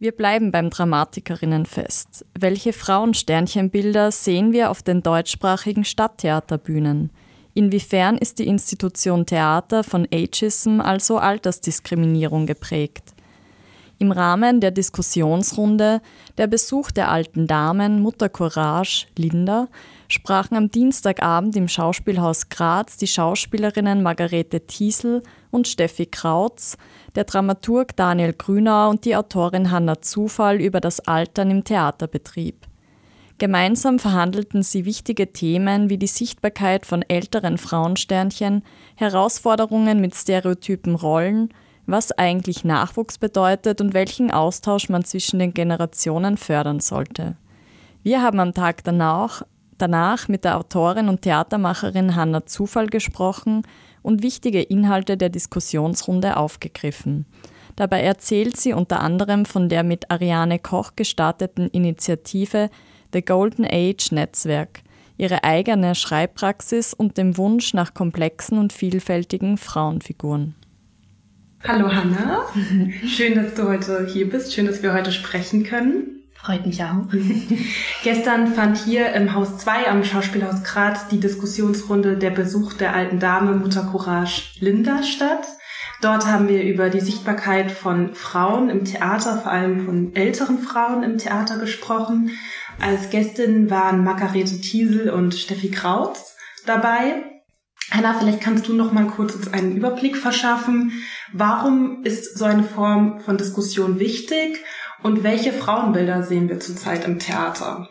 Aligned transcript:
Wir 0.00 0.12
bleiben 0.12 0.52
beim 0.52 0.70
Dramatikerinnenfest. 0.70 2.24
Welche 2.38 2.72
Frauensternchenbilder 2.72 4.12
sehen 4.12 4.52
wir 4.52 4.70
auf 4.70 4.80
den 4.80 5.02
deutschsprachigen 5.02 5.84
Stadttheaterbühnen? 5.84 7.10
Inwiefern 7.52 8.16
ist 8.16 8.38
die 8.38 8.46
Institution 8.46 9.26
Theater 9.26 9.82
von 9.82 10.06
Ageism, 10.12 10.80
also 10.80 11.18
Altersdiskriminierung, 11.18 12.46
geprägt? 12.46 13.12
Im 13.98 14.12
Rahmen 14.12 14.60
der 14.60 14.70
Diskussionsrunde 14.70 16.00
Der 16.36 16.46
Besuch 16.46 16.92
der 16.92 17.10
alten 17.10 17.48
Damen 17.48 18.00
Mutter 18.00 18.28
Courage 18.28 19.06
Linda 19.16 19.66
sprachen 20.08 20.56
am 20.56 20.70
Dienstagabend 20.70 21.54
im 21.56 21.68
Schauspielhaus 21.68 22.48
Graz 22.48 22.96
die 22.96 23.06
Schauspielerinnen 23.06 24.02
Margarete 24.02 24.66
Thiesel 24.66 25.22
und 25.50 25.68
Steffi 25.68 26.06
Krautz, 26.06 26.76
der 27.14 27.24
Dramaturg 27.24 27.94
Daniel 27.94 28.32
Grünauer 28.32 28.88
und 28.88 29.04
die 29.04 29.14
Autorin 29.14 29.70
Hanna 29.70 30.00
Zufall 30.00 30.60
über 30.60 30.80
das 30.80 31.00
Altern 31.00 31.50
im 31.50 31.64
Theaterbetrieb. 31.64 32.66
Gemeinsam 33.38 34.00
verhandelten 34.00 34.64
sie 34.64 34.84
wichtige 34.84 35.32
Themen 35.32 35.90
wie 35.90 35.98
die 35.98 36.08
Sichtbarkeit 36.08 36.86
von 36.86 37.02
älteren 37.02 37.56
Frauensternchen, 37.56 38.64
Herausforderungen 38.96 40.00
mit 40.00 40.16
stereotypen 40.16 40.96
Rollen, 40.96 41.50
was 41.86 42.10
eigentlich 42.12 42.64
Nachwuchs 42.64 43.16
bedeutet 43.16 43.80
und 43.80 43.94
welchen 43.94 44.32
Austausch 44.32 44.88
man 44.88 45.04
zwischen 45.04 45.38
den 45.38 45.54
Generationen 45.54 46.36
fördern 46.36 46.80
sollte. 46.80 47.36
Wir 48.02 48.22
haben 48.22 48.40
am 48.40 48.54
Tag 48.54 48.82
danach, 48.82 49.42
danach 49.78 50.28
mit 50.28 50.44
der 50.44 50.56
Autorin 50.56 51.08
und 51.08 51.22
Theatermacherin 51.22 52.16
Hanna 52.16 52.46
Zufall 52.46 52.86
gesprochen 52.86 53.62
und 54.02 54.22
wichtige 54.22 54.62
Inhalte 54.62 55.16
der 55.16 55.28
Diskussionsrunde 55.28 56.36
aufgegriffen. 56.36 57.26
Dabei 57.76 58.02
erzählt 58.02 58.56
sie 58.56 58.72
unter 58.72 59.00
anderem 59.00 59.44
von 59.44 59.68
der 59.68 59.84
mit 59.84 60.10
Ariane 60.10 60.58
Koch 60.58 60.92
gestarteten 60.96 61.68
Initiative 61.68 62.70
The 63.12 63.22
Golden 63.22 63.64
Age 63.64 64.10
Netzwerk, 64.10 64.80
ihre 65.16 65.44
eigene 65.44 65.94
Schreibpraxis 65.94 66.92
und 66.92 67.16
dem 67.16 67.36
Wunsch 67.36 67.74
nach 67.74 67.94
komplexen 67.94 68.58
und 68.58 68.72
vielfältigen 68.72 69.58
Frauenfiguren. 69.58 70.54
Hallo 71.64 71.92
Hanna, 71.92 72.46
schön, 73.06 73.34
dass 73.34 73.54
du 73.54 73.68
heute 73.68 74.06
hier 74.06 74.28
bist, 74.28 74.52
schön, 74.54 74.66
dass 74.66 74.82
wir 74.82 74.92
heute 74.92 75.12
sprechen 75.12 75.64
können. 75.64 76.17
Freut 76.40 76.66
mich 76.66 76.82
auch. 76.82 77.04
Gestern 78.04 78.54
fand 78.54 78.78
hier 78.78 79.12
im 79.12 79.34
Haus 79.34 79.58
2 79.58 79.88
am 79.88 80.04
Schauspielhaus 80.04 80.62
Graz 80.62 81.08
die 81.08 81.18
Diskussionsrunde 81.18 82.16
Der 82.16 82.30
Besuch 82.30 82.74
der 82.74 82.94
alten 82.94 83.18
Dame 83.18 83.56
Mutter 83.56 83.82
Courage 83.82 84.42
Linda 84.60 85.02
statt. 85.02 85.46
Dort 86.00 86.26
haben 86.26 86.48
wir 86.48 86.62
über 86.62 86.90
die 86.90 87.00
Sichtbarkeit 87.00 87.72
von 87.72 88.14
Frauen 88.14 88.70
im 88.70 88.84
Theater, 88.84 89.38
vor 89.38 89.50
allem 89.50 89.84
von 89.84 90.14
älteren 90.14 90.60
Frauen 90.60 91.02
im 91.02 91.18
Theater 91.18 91.58
gesprochen. 91.58 92.30
Als 92.80 93.10
Gästin 93.10 93.68
waren 93.68 94.04
Margarete 94.04 94.60
Thiesel 94.60 95.10
und 95.10 95.34
Steffi 95.34 95.72
Krautz 95.72 96.36
dabei. 96.66 97.24
Hanna, 97.90 98.14
vielleicht 98.14 98.40
kannst 98.40 98.68
du 98.68 98.74
noch 98.74 98.92
mal 98.92 99.06
kurz 99.06 99.34
uns 99.34 99.52
einen 99.52 99.76
Überblick 99.76 100.16
verschaffen. 100.16 100.92
Warum 101.32 102.04
ist 102.04 102.38
so 102.38 102.44
eine 102.44 102.62
Form 102.62 103.18
von 103.20 103.36
Diskussion 103.36 103.98
wichtig 103.98 104.62
und 105.02 105.22
welche 105.22 105.52
Frauenbilder 105.52 106.22
sehen 106.22 106.48
wir 106.48 106.60
zurzeit 106.60 107.04
im 107.04 107.18
Theater? 107.18 107.88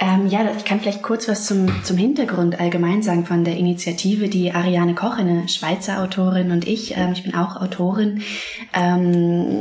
Ähm, 0.00 0.28
ja, 0.28 0.48
ich 0.56 0.64
kann 0.64 0.78
vielleicht 0.78 1.02
kurz 1.02 1.26
was 1.26 1.46
zum, 1.46 1.82
zum 1.82 1.96
Hintergrund 1.96 2.60
allgemein 2.60 3.02
sagen 3.02 3.26
von 3.26 3.42
der 3.42 3.56
Initiative. 3.56 4.28
Die 4.28 4.52
Ariane 4.52 4.94
Koch, 4.94 5.16
eine 5.16 5.48
Schweizer 5.48 6.00
Autorin 6.00 6.52
und 6.52 6.68
ich, 6.68 6.96
ähm, 6.96 7.12
ich 7.12 7.24
bin 7.24 7.34
auch 7.34 7.56
Autorin, 7.56 8.22
ähm, 8.72 9.57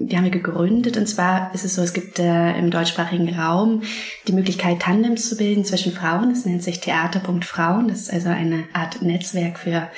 die 0.00 0.16
haben 0.16 0.24
wir 0.24 0.30
gegründet. 0.30 0.96
Und 0.96 1.06
zwar 1.06 1.54
ist 1.54 1.64
es 1.64 1.74
so, 1.74 1.82
es 1.82 1.92
gibt 1.92 2.18
äh, 2.18 2.58
im 2.58 2.70
deutschsprachigen 2.70 3.32
Raum 3.34 3.82
die 4.26 4.32
Möglichkeit, 4.32 4.80
Tandems 4.80 5.28
zu 5.28 5.36
bilden 5.36 5.64
zwischen 5.64 5.92
Frauen. 5.92 6.30
Das 6.30 6.46
nennt 6.46 6.62
sich 6.62 6.80
Theater.Frauen. 6.80 7.88
Das 7.88 8.00
ist 8.00 8.12
also 8.12 8.30
eine 8.30 8.64
Art 8.72 9.02
Netzwerk 9.02 9.58
für 9.58 9.88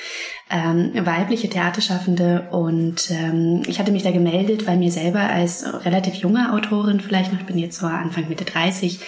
ähm, 0.51 0.91
weibliche 0.93 1.49
Theaterschaffende. 1.49 2.47
Und 2.51 3.09
ähm, 3.09 3.63
ich 3.65 3.79
hatte 3.79 3.91
mich 3.91 4.03
da 4.03 4.11
gemeldet, 4.11 4.67
weil 4.67 4.77
mir 4.77 4.91
selber 4.91 5.21
als 5.21 5.65
relativ 5.85 6.15
junge 6.15 6.53
Autorin, 6.53 6.99
vielleicht 6.99 7.31
noch, 7.31 7.39
ich 7.39 7.45
bin 7.45 7.57
jetzt 7.57 7.79
so 7.79 7.87
Anfang 7.87 8.27
Mitte 8.29 8.45
30, 8.45 8.99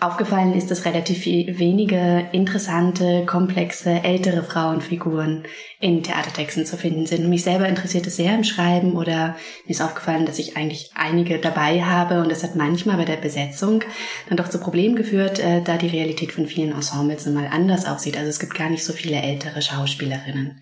Aufgefallen 0.00 0.54
ist, 0.54 0.70
dass 0.70 0.84
relativ 0.84 1.26
wenige 1.26 2.28
interessante, 2.30 3.26
komplexe, 3.26 4.04
ältere 4.04 4.44
Frauenfiguren 4.44 5.42
in 5.80 6.04
Theatertexten 6.04 6.66
zu 6.66 6.76
finden 6.76 7.06
sind. 7.06 7.28
Mich 7.28 7.42
selber 7.42 7.68
interessiert 7.68 8.06
es 8.06 8.14
sehr 8.14 8.32
im 8.32 8.44
Schreiben 8.44 8.92
oder 8.92 9.34
mir 9.64 9.70
ist 9.72 9.82
aufgefallen, 9.82 10.24
dass 10.24 10.38
ich 10.38 10.56
eigentlich 10.56 10.92
einige 10.94 11.38
dabei 11.38 11.82
habe 11.82 12.20
und 12.20 12.30
das 12.30 12.44
hat 12.44 12.54
manchmal 12.54 12.96
bei 12.96 13.06
der 13.06 13.16
Besetzung 13.16 13.82
dann 14.28 14.36
doch 14.36 14.48
zu 14.48 14.60
Problemen 14.60 14.94
geführt, 14.94 15.40
äh, 15.40 15.62
da 15.62 15.76
die 15.76 15.88
Realität 15.88 16.30
von 16.30 16.46
vielen 16.46 16.72
Ensembles 16.72 17.26
mal 17.26 17.48
anders 17.50 17.84
aussieht. 17.84 18.16
Also 18.16 18.28
es 18.28 18.38
gibt 18.38 18.54
gar 18.54 18.70
nicht 18.70 18.84
so 18.84 18.92
viele 18.92 19.20
ältere 19.20 19.62
Schauspielerinnen 19.62 20.60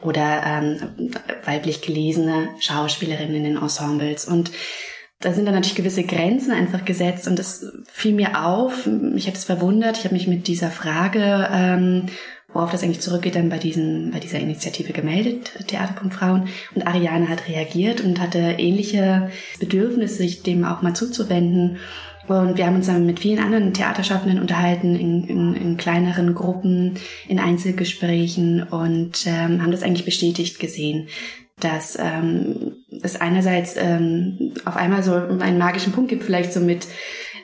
oder 0.00 0.42
ähm, 0.46 1.12
weiblich 1.44 1.82
gelesene 1.82 2.48
Schauspielerinnen 2.60 3.44
in 3.44 3.56
Ensembles 3.58 4.24
und 4.24 4.50
da 5.20 5.34
sind 5.34 5.44
dann 5.44 5.54
natürlich 5.54 5.76
gewisse 5.76 6.02
Grenzen 6.02 6.50
einfach 6.50 6.84
gesetzt 6.86 7.28
und 7.28 7.38
das 7.38 7.66
fiel 7.92 8.14
mir 8.14 8.46
auf. 8.46 8.86
Mich 8.86 9.26
hat 9.26 9.34
es 9.34 9.44
verwundert. 9.44 9.98
Ich 9.98 10.04
habe 10.04 10.14
mich 10.14 10.26
mit 10.26 10.48
dieser 10.48 10.70
Frage, 10.70 11.48
ähm, 11.52 12.06
worauf 12.52 12.72
das 12.72 12.82
eigentlich 12.82 13.00
zurückgeht, 13.00 13.36
dann 13.36 13.50
bei, 13.50 13.58
diesen, 13.58 14.12
bei 14.12 14.18
dieser 14.18 14.40
Initiative 14.40 14.94
gemeldet, 14.94 15.52
Theater.frauen. 15.66 16.48
Und 16.74 16.86
Ariane 16.86 17.28
hat 17.28 17.48
reagiert 17.48 18.00
und 18.00 18.18
hatte 18.18 18.38
ähnliche 18.38 19.30
Bedürfnisse, 19.58 20.16
sich 20.16 20.42
dem 20.42 20.64
auch 20.64 20.80
mal 20.80 20.94
zuzuwenden. 20.94 21.76
Und 22.26 22.56
wir 22.56 22.66
haben 22.66 22.76
uns 22.76 22.86
dann 22.86 23.04
mit 23.04 23.20
vielen 23.20 23.40
anderen 23.40 23.74
Theaterschaffenden 23.74 24.40
unterhalten, 24.40 24.94
in, 24.94 25.24
in, 25.24 25.54
in 25.54 25.76
kleineren 25.76 26.34
Gruppen, 26.34 26.94
in 27.28 27.40
Einzelgesprächen 27.40 28.62
und 28.62 29.26
ähm, 29.26 29.60
haben 29.60 29.72
das 29.72 29.82
eigentlich 29.82 30.04
bestätigt 30.04 30.60
gesehen, 30.60 31.08
dass 31.60 31.98
ähm, 32.00 32.84
es 33.02 33.20
einerseits 33.20 33.76
ähm, 33.76 34.52
auf 34.64 34.76
einmal 34.76 35.02
so 35.02 35.14
einen 35.14 35.58
magischen 35.58 35.92
Punkt 35.92 36.10
gibt, 36.10 36.24
vielleicht 36.24 36.52
so 36.52 36.60
mit 36.60 36.86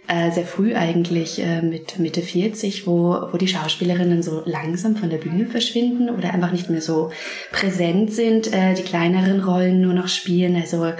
äh, 0.09 0.31
sehr 0.31 0.45
früh 0.45 0.75
eigentlich, 0.75 1.43
äh, 1.43 1.63
mit 1.63 1.99
Mitte 1.99 2.23
40, 2.23 2.87
wo, 2.87 3.17
wo 3.33 3.37
die 3.37 3.49
Schauspielerinnen 3.49 4.23
so 4.23 4.43
langsam 4.45 4.97
von 4.97 5.11
der 5.11 5.19
Bühne 5.19 5.47
verschwinden 5.47 6.11
oder 6.11 6.33
einfach 6.33 6.53
nicht 6.53 6.71
mehr 6.71 6.81
so 6.81 7.11
präsent 7.51 8.13
sind, 8.13 8.53
äh, 8.53 8.75
die 8.75 8.85
kleineren 8.85 9.43
Rollen 9.43 9.81
nur 9.81 9.95
noch 9.95 10.09
spielen. 10.09 10.55
Also 10.55 10.93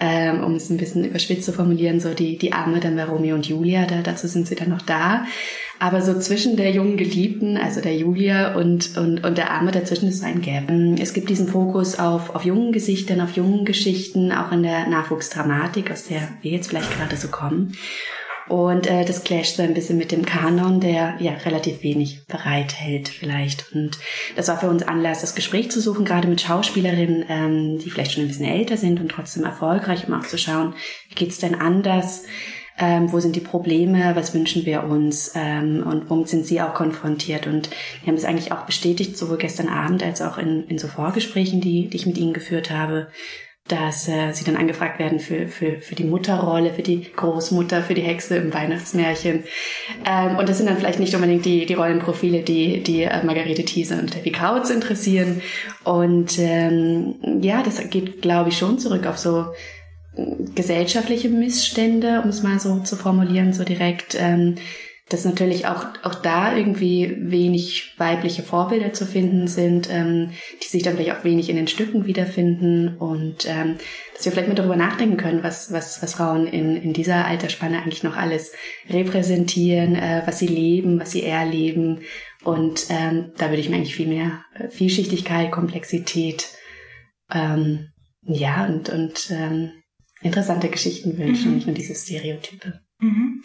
ähm, 0.00 0.42
um 0.42 0.54
es 0.54 0.70
ein 0.70 0.78
bisschen 0.78 1.04
überspitzt 1.04 1.44
zu 1.44 1.52
formulieren, 1.52 2.00
so 2.00 2.14
die, 2.14 2.38
die 2.38 2.52
Arme 2.52 2.80
dann 2.80 2.96
bei 2.96 3.04
Romeo 3.04 3.34
und 3.34 3.46
Julia, 3.46 3.84
da, 3.84 4.00
dazu 4.02 4.26
sind 4.28 4.46
sie 4.46 4.54
dann 4.54 4.70
noch 4.70 4.82
da. 4.82 5.26
Aber 5.78 6.02
so 6.02 6.18
zwischen 6.18 6.56
der 6.56 6.70
jungen 6.70 6.96
Geliebten, 6.96 7.56
also 7.56 7.80
der 7.80 7.96
Julia 7.96 8.54
und, 8.54 8.96
und, 8.96 9.24
und 9.24 9.36
der 9.36 9.50
Arme 9.50 9.72
dazwischen 9.72 10.08
ist 10.08 10.20
so 10.20 10.26
ein 10.26 10.40
Gap. 10.40 10.70
Es 11.00 11.12
gibt 11.12 11.28
diesen 11.28 11.48
Fokus 11.48 11.98
auf, 11.98 12.34
auf 12.34 12.44
jungen 12.44 12.72
Gesichtern, 12.72 13.20
auf 13.20 13.32
jungen 13.32 13.64
Geschichten, 13.64 14.32
auch 14.32 14.52
in 14.52 14.62
der 14.62 14.86
Nachwuchsdramatik, 14.86 15.90
aus 15.90 16.04
der 16.04 16.28
wir 16.42 16.52
jetzt 16.52 16.68
vielleicht 16.68 16.96
gerade 16.96 17.16
so 17.16 17.28
kommen. 17.28 17.74
Und 18.48 18.86
äh, 18.86 19.04
das 19.04 19.24
clasht 19.24 19.56
so 19.56 19.62
ein 19.62 19.72
bisschen 19.72 19.96
mit 19.96 20.12
dem 20.12 20.26
Kanon, 20.26 20.80
der 20.80 21.16
ja 21.18 21.32
relativ 21.32 21.82
wenig 21.82 22.26
bereithält 22.26 23.08
vielleicht. 23.08 23.72
Und 23.74 23.98
das 24.36 24.48
war 24.48 24.58
für 24.58 24.68
uns 24.68 24.82
Anlass, 24.82 25.22
das 25.22 25.34
Gespräch 25.34 25.70
zu 25.70 25.80
suchen, 25.80 26.04
gerade 26.04 26.28
mit 26.28 26.42
Schauspielerinnen, 26.42 27.24
ähm, 27.28 27.78
die 27.78 27.90
vielleicht 27.90 28.12
schon 28.12 28.24
ein 28.24 28.28
bisschen 28.28 28.44
älter 28.44 28.76
sind 28.76 29.00
und 29.00 29.08
trotzdem 29.08 29.44
erfolgreich, 29.44 30.06
um 30.06 30.14
auch 30.14 30.26
zu 30.26 30.36
schauen, 30.36 30.74
wie 31.08 31.14
geht's 31.14 31.38
denn 31.38 31.54
anders? 31.54 32.24
Ähm, 32.76 33.12
wo 33.12 33.20
sind 33.20 33.36
die 33.36 33.40
Probleme, 33.40 34.16
was 34.16 34.34
wünschen 34.34 34.66
wir 34.66 34.82
uns 34.82 35.32
ähm, 35.36 35.84
und 35.86 36.10
womit 36.10 36.28
sind 36.28 36.44
sie 36.44 36.60
auch 36.60 36.74
konfrontiert. 36.74 37.46
Und 37.46 37.70
wir 38.02 38.08
haben 38.08 38.16
es 38.16 38.24
eigentlich 38.24 38.50
auch 38.50 38.66
bestätigt, 38.66 39.16
sowohl 39.16 39.38
gestern 39.38 39.68
Abend 39.68 40.02
als 40.02 40.20
auch 40.20 40.38
in, 40.38 40.66
in 40.66 40.78
so 40.78 40.88
Vorgesprächen, 40.88 41.60
die, 41.60 41.88
die 41.88 41.96
ich 41.96 42.06
mit 42.06 42.18
ihnen 42.18 42.32
geführt 42.32 42.70
habe, 42.70 43.08
dass 43.68 44.08
äh, 44.08 44.32
sie 44.32 44.44
dann 44.44 44.56
angefragt 44.56 44.98
werden 44.98 45.18
für, 45.18 45.48
für, 45.48 45.78
für 45.78 45.94
die 45.94 46.04
Mutterrolle, 46.04 46.74
für 46.74 46.82
die 46.82 47.10
Großmutter, 47.16 47.82
für 47.82 47.94
die 47.94 48.02
Hexe 48.02 48.36
im 48.36 48.52
Weihnachtsmärchen. 48.52 49.44
Ähm, 50.04 50.36
und 50.36 50.48
das 50.48 50.58
sind 50.58 50.68
dann 50.68 50.76
vielleicht 50.76 51.00
nicht 51.00 51.14
unbedingt 51.14 51.46
die, 51.46 51.64
die 51.64 51.74
Rollenprofile, 51.74 52.42
die, 52.42 52.82
die 52.82 53.04
äh, 53.04 53.24
Margarete 53.24 53.64
Thiese 53.64 53.98
und 53.98 54.14
Debbie 54.14 54.32
Kautz 54.32 54.68
interessieren. 54.68 55.40
Und 55.82 56.38
ähm, 56.38 57.14
ja, 57.40 57.62
das 57.62 57.80
geht, 57.88 58.20
glaube 58.20 58.50
ich, 58.50 58.58
schon 58.58 58.78
zurück 58.78 59.06
auf 59.06 59.16
so 59.16 59.46
gesellschaftliche 60.54 61.28
Missstände, 61.28 62.20
um 62.22 62.30
es 62.30 62.42
mal 62.42 62.58
so 62.58 62.80
zu 62.80 62.96
formulieren, 62.96 63.52
so 63.52 63.64
direkt. 63.64 64.16
Ähm, 64.18 64.56
dass 65.10 65.26
natürlich 65.26 65.66
auch, 65.66 65.84
auch 66.02 66.14
da 66.14 66.56
irgendwie 66.56 67.14
wenig 67.18 67.94
weibliche 67.98 68.42
Vorbilder 68.42 68.94
zu 68.94 69.04
finden 69.04 69.48
sind, 69.48 69.88
ähm, 69.90 70.30
die 70.62 70.66
sich 70.66 70.82
dann 70.82 70.94
vielleicht 70.94 71.12
auch 71.12 71.24
wenig 71.24 71.50
in 71.50 71.56
den 71.56 71.68
Stücken 71.68 72.06
wiederfinden 72.06 72.96
und 72.96 73.46
ähm, 73.46 73.76
dass 74.14 74.24
wir 74.24 74.32
vielleicht 74.32 74.48
mal 74.48 74.54
darüber 74.54 74.76
nachdenken 74.76 75.18
können, 75.18 75.42
was, 75.42 75.72
was, 75.72 76.02
was 76.02 76.14
Frauen 76.14 76.46
in, 76.46 76.76
in 76.76 76.94
dieser 76.94 77.26
Altersspanne 77.26 77.82
eigentlich 77.82 78.02
noch 78.02 78.16
alles 78.16 78.52
repräsentieren, 78.88 79.94
äh, 79.94 80.22
was 80.24 80.38
sie 80.38 80.46
leben, 80.46 80.98
was 80.98 81.10
sie 81.10 81.24
erleben. 81.24 82.00
Und 82.42 82.86
ähm, 82.88 83.32
da 83.36 83.50
würde 83.50 83.60
ich 83.60 83.68
mir 83.68 83.76
eigentlich 83.76 83.96
viel 83.96 84.08
mehr 84.08 84.42
äh, 84.54 84.68
Vielschichtigkeit, 84.70 85.52
Komplexität, 85.52 86.48
ähm, 87.30 87.88
ja, 88.22 88.64
und, 88.64 88.88
und 88.88 89.30
ähm, 89.30 89.72
interessante 90.22 90.68
Geschichten 90.68 91.16
wünschen, 91.18 91.50
mhm. 91.50 91.54
nicht 91.56 91.66
nur 91.66 91.74
diese 91.74 91.94
Stereotype. 91.94 92.80
Mhm. 92.98 93.42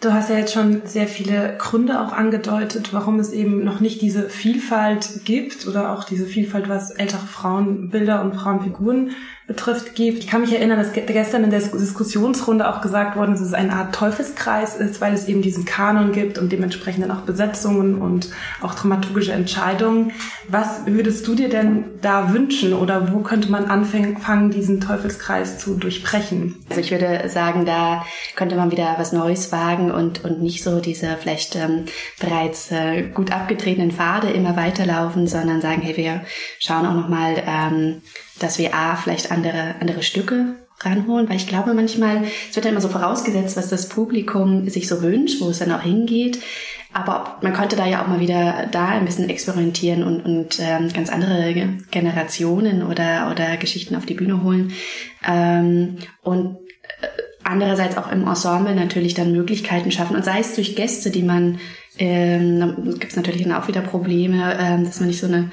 Du 0.00 0.12
hast 0.12 0.28
ja 0.28 0.36
jetzt 0.36 0.52
schon 0.52 0.82
sehr 0.84 1.08
viele 1.08 1.56
Gründe 1.58 2.00
auch 2.00 2.12
angedeutet, 2.12 2.92
warum 2.92 3.18
es 3.18 3.32
eben 3.32 3.64
noch 3.64 3.80
nicht 3.80 4.02
diese 4.02 4.28
Vielfalt 4.28 5.24
gibt 5.24 5.66
oder 5.66 5.90
auch 5.92 6.04
diese 6.04 6.26
Vielfalt, 6.26 6.68
was 6.68 6.90
ältere 6.90 7.26
Frauenbilder 7.26 8.20
und 8.20 8.34
Frauenfiguren 8.34 9.12
betrifft, 9.46 9.94
gibt. 9.94 10.18
Ich 10.18 10.26
kann 10.26 10.40
mich 10.40 10.52
erinnern, 10.52 10.78
dass 10.78 10.92
gestern 10.92 11.44
in 11.44 11.50
der 11.50 11.60
Diskussionsrunde 11.60 12.68
auch 12.68 12.80
gesagt 12.80 13.16
worden 13.16 13.34
ist, 13.34 13.40
dass 13.40 13.48
es 13.48 13.54
eine 13.54 13.72
Art 13.72 13.94
Teufelskreis 13.94 14.76
ist, 14.76 15.00
weil 15.00 15.14
es 15.14 15.28
eben 15.28 15.40
diesen 15.40 15.64
Kanon 15.64 16.10
gibt 16.10 16.36
und 16.38 16.50
dementsprechend 16.50 17.04
dann 17.04 17.12
auch 17.12 17.22
Besetzungen 17.22 18.02
und 18.02 18.30
auch 18.60 18.74
dramaturgische 18.74 19.32
Entscheidungen. 19.32 20.10
Was 20.48 20.86
würdest 20.86 21.26
du 21.28 21.36
dir 21.36 21.48
denn 21.48 21.84
da 22.02 22.32
wünschen 22.32 22.72
oder 22.72 23.12
wo 23.12 23.20
könnte 23.20 23.50
man 23.50 23.66
anfangen, 23.66 24.50
diesen 24.50 24.80
Teufelskreis 24.80 25.58
zu 25.58 25.76
durchbrechen? 25.76 26.56
Also 26.68 26.80
ich 26.80 26.90
würde 26.90 27.28
sagen, 27.28 27.64
da 27.64 28.04
könnte 28.34 28.56
man 28.56 28.72
wieder 28.72 28.96
was 28.98 29.12
Neues 29.12 29.52
wagen 29.52 29.85
und, 29.90 30.24
und 30.24 30.42
nicht 30.42 30.62
so 30.62 30.80
diese 30.80 31.16
vielleicht 31.16 31.56
ähm, 31.56 31.84
bereits 32.20 32.70
äh, 32.70 33.02
gut 33.02 33.32
abgetretenen 33.32 33.90
Pfade 33.90 34.30
immer 34.30 34.56
weiterlaufen, 34.56 35.26
sondern 35.26 35.60
sagen, 35.60 35.82
hey, 35.82 35.96
wir 35.96 36.22
schauen 36.58 36.86
auch 36.86 36.94
nochmal, 36.94 37.42
ähm, 37.46 38.02
dass 38.38 38.58
wir 38.58 38.74
A, 38.74 38.96
vielleicht 38.96 39.30
andere, 39.30 39.76
andere 39.80 40.02
Stücke 40.02 40.56
ranholen, 40.80 41.28
weil 41.28 41.36
ich 41.36 41.46
glaube 41.46 41.72
manchmal, 41.74 42.24
es 42.48 42.56
wird 42.56 42.66
ja 42.66 42.70
immer 42.70 42.80
so 42.80 42.88
vorausgesetzt, 42.88 43.56
was 43.56 43.68
das 43.68 43.88
Publikum 43.88 44.68
sich 44.68 44.88
so 44.88 45.02
wünscht, 45.02 45.40
wo 45.40 45.48
es 45.48 45.58
dann 45.58 45.72
auch 45.72 45.82
hingeht. 45.82 46.38
Aber 46.92 47.36
man 47.42 47.52
konnte 47.52 47.76
da 47.76 47.86
ja 47.86 48.02
auch 48.02 48.06
mal 48.06 48.20
wieder 48.20 48.68
da 48.70 48.88
ein 48.88 49.04
bisschen 49.04 49.28
experimentieren 49.28 50.02
und, 50.02 50.22
und 50.22 50.58
ähm, 50.60 50.90
ganz 50.92 51.10
andere 51.10 51.52
Generationen 51.90 52.82
oder, 52.82 53.30
oder 53.30 53.58
Geschichten 53.58 53.96
auf 53.96 54.06
die 54.06 54.14
Bühne 54.14 54.42
holen. 54.42 54.72
Ähm, 55.26 55.98
und 56.22 56.56
äh, 57.02 57.06
andererseits 57.46 57.96
auch 57.96 58.10
im 58.10 58.26
Ensemble 58.26 58.74
natürlich 58.74 59.14
dann 59.14 59.32
Möglichkeiten 59.32 59.90
schaffen. 59.90 60.16
Und 60.16 60.24
sei 60.24 60.40
es 60.40 60.54
durch 60.54 60.76
Gäste, 60.76 61.10
die 61.10 61.22
man, 61.22 61.58
ähm, 61.98 62.96
gibt 62.98 63.12
es 63.12 63.16
natürlich 63.16 63.42
dann 63.42 63.52
auch 63.52 63.68
wieder 63.68 63.80
Probleme, 63.80 64.56
ähm, 64.58 64.84
dass 64.84 65.00
man 65.00 65.08
nicht 65.08 65.20
so 65.20 65.26
eine 65.26 65.50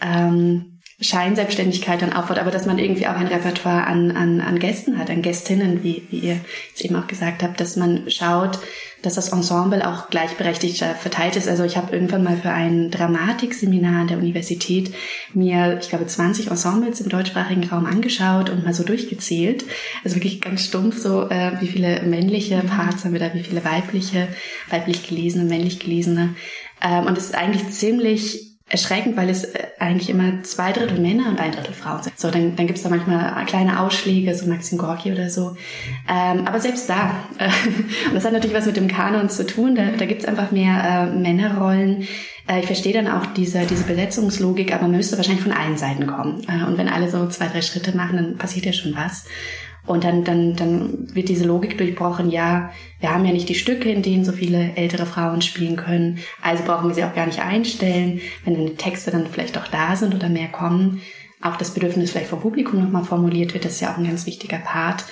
ähm, 0.00 0.73
Scheinselbstständigkeit 1.04 2.00
dann 2.00 2.14
aufbaut, 2.14 2.38
aber 2.38 2.50
dass 2.50 2.64
man 2.64 2.78
irgendwie 2.78 3.06
auch 3.06 3.16
ein 3.16 3.26
Repertoire 3.26 3.86
an, 3.86 4.10
an, 4.16 4.40
an 4.40 4.58
Gästen 4.58 4.98
hat, 4.98 5.10
an 5.10 5.20
Gästinnen, 5.20 5.84
wie, 5.84 6.06
wie 6.10 6.18
ihr 6.18 6.40
jetzt 6.68 6.82
eben 6.82 6.96
auch 6.96 7.06
gesagt 7.06 7.42
habt, 7.42 7.60
dass 7.60 7.76
man 7.76 8.10
schaut, 8.10 8.58
dass 9.02 9.14
das 9.14 9.28
Ensemble 9.28 9.86
auch 9.86 10.08
gleichberechtigt 10.08 10.78
verteilt 10.78 11.36
ist. 11.36 11.46
Also 11.46 11.62
ich 11.64 11.76
habe 11.76 11.92
irgendwann 11.92 12.24
mal 12.24 12.38
für 12.38 12.50
ein 12.50 12.90
Dramatikseminar 12.90 14.00
an 14.00 14.08
der 14.08 14.16
Universität 14.16 14.94
mir, 15.34 15.78
ich 15.78 15.90
glaube, 15.90 16.06
20 16.06 16.50
Ensembles 16.50 17.02
im 17.02 17.10
deutschsprachigen 17.10 17.68
Raum 17.68 17.84
angeschaut 17.84 18.48
und 18.48 18.64
mal 18.64 18.72
so 18.72 18.82
durchgezählt. 18.82 19.66
Also 20.04 20.16
wirklich 20.16 20.40
ganz 20.40 20.64
stumpf 20.64 20.96
so, 20.96 21.28
äh, 21.28 21.60
wie 21.60 21.68
viele 21.68 22.00
männliche 22.02 22.62
Parts 22.66 23.04
haben 23.04 23.12
wir 23.12 23.20
da, 23.20 23.34
wie 23.34 23.42
viele 23.42 23.62
weibliche, 23.62 24.28
weiblich 24.70 25.06
gelesene, 25.06 25.44
männlich 25.44 25.80
gelesene. 25.80 26.34
Ähm, 26.80 27.04
und 27.04 27.18
es 27.18 27.26
ist 27.26 27.34
eigentlich 27.34 27.68
ziemlich 27.72 28.53
erschreckend, 28.68 29.16
weil 29.16 29.28
es 29.28 29.44
äh, 29.44 29.66
eigentlich 29.78 30.08
immer 30.08 30.42
zwei 30.42 30.72
Drittel 30.72 30.98
Männer 30.98 31.28
und 31.28 31.38
ein 31.38 31.52
Drittel 31.52 31.74
Frauen 31.74 32.02
sind. 32.02 32.18
So, 32.18 32.30
dann, 32.30 32.56
dann 32.56 32.66
gibt's 32.66 32.82
da 32.82 32.88
manchmal 32.88 33.44
kleine 33.46 33.80
Ausschläge, 33.80 34.34
so 34.34 34.46
Maxim 34.46 34.78
Gorki 34.78 35.12
oder 35.12 35.28
so. 35.28 35.56
Ähm, 36.08 36.46
aber 36.46 36.60
selbst 36.60 36.88
da, 36.88 37.10
äh, 37.38 37.50
und 38.08 38.14
das 38.14 38.24
hat 38.24 38.32
natürlich 38.32 38.56
was 38.56 38.66
mit 38.66 38.76
dem 38.76 38.88
Kanon 38.88 39.28
zu 39.28 39.46
tun, 39.46 39.74
da, 39.74 39.90
da 39.96 40.06
gibt's 40.06 40.24
einfach 40.24 40.50
mehr 40.50 41.10
äh, 41.12 41.14
Männerrollen. 41.14 42.08
Äh, 42.48 42.60
ich 42.60 42.66
verstehe 42.66 42.94
dann 42.94 43.08
auch 43.08 43.26
diese, 43.26 43.66
diese 43.66 43.84
Besetzungslogik, 43.84 44.72
aber 44.72 44.82
man 44.82 44.92
müsste 44.92 45.18
wahrscheinlich 45.18 45.44
von 45.44 45.52
allen 45.52 45.76
Seiten 45.76 46.06
kommen. 46.06 46.42
Äh, 46.48 46.64
und 46.64 46.78
wenn 46.78 46.88
alle 46.88 47.10
so 47.10 47.28
zwei, 47.28 47.48
drei 47.48 47.60
Schritte 47.60 47.94
machen, 47.96 48.16
dann 48.16 48.36
passiert 48.38 48.64
ja 48.64 48.72
schon 48.72 48.96
was. 48.96 49.26
Und 49.86 50.04
dann, 50.04 50.24
dann, 50.24 50.56
dann 50.56 51.14
wird 51.14 51.28
diese 51.28 51.44
Logik 51.44 51.76
durchbrochen, 51.76 52.30
ja, 52.30 52.72
wir 53.00 53.12
haben 53.12 53.24
ja 53.26 53.32
nicht 53.32 53.48
die 53.50 53.54
Stücke, 53.54 53.90
in 53.90 54.02
denen 54.02 54.24
so 54.24 54.32
viele 54.32 54.74
ältere 54.76 55.04
Frauen 55.04 55.42
spielen 55.42 55.76
können, 55.76 56.20
also 56.40 56.64
brauchen 56.64 56.88
wir 56.88 56.94
sie 56.94 57.04
auch 57.04 57.14
gar 57.14 57.26
nicht 57.26 57.40
einstellen. 57.40 58.20
Wenn 58.44 58.54
dann 58.54 58.66
die 58.66 58.76
Texte 58.76 59.10
dann 59.10 59.26
vielleicht 59.26 59.58
auch 59.58 59.68
da 59.68 59.94
sind 59.94 60.14
oder 60.14 60.30
mehr 60.30 60.48
kommen, 60.48 61.02
auch 61.42 61.56
das 61.56 61.74
Bedürfnis 61.74 62.10
vielleicht 62.10 62.30
vom 62.30 62.40
Publikum 62.40 62.82
nochmal 62.82 63.04
formuliert 63.04 63.52
wird, 63.52 63.66
das 63.66 63.74
ist 63.74 63.80
ja 63.80 63.92
auch 63.92 63.98
ein 63.98 64.06
ganz 64.06 64.24
wichtiger 64.24 64.58
Part. 64.58 65.04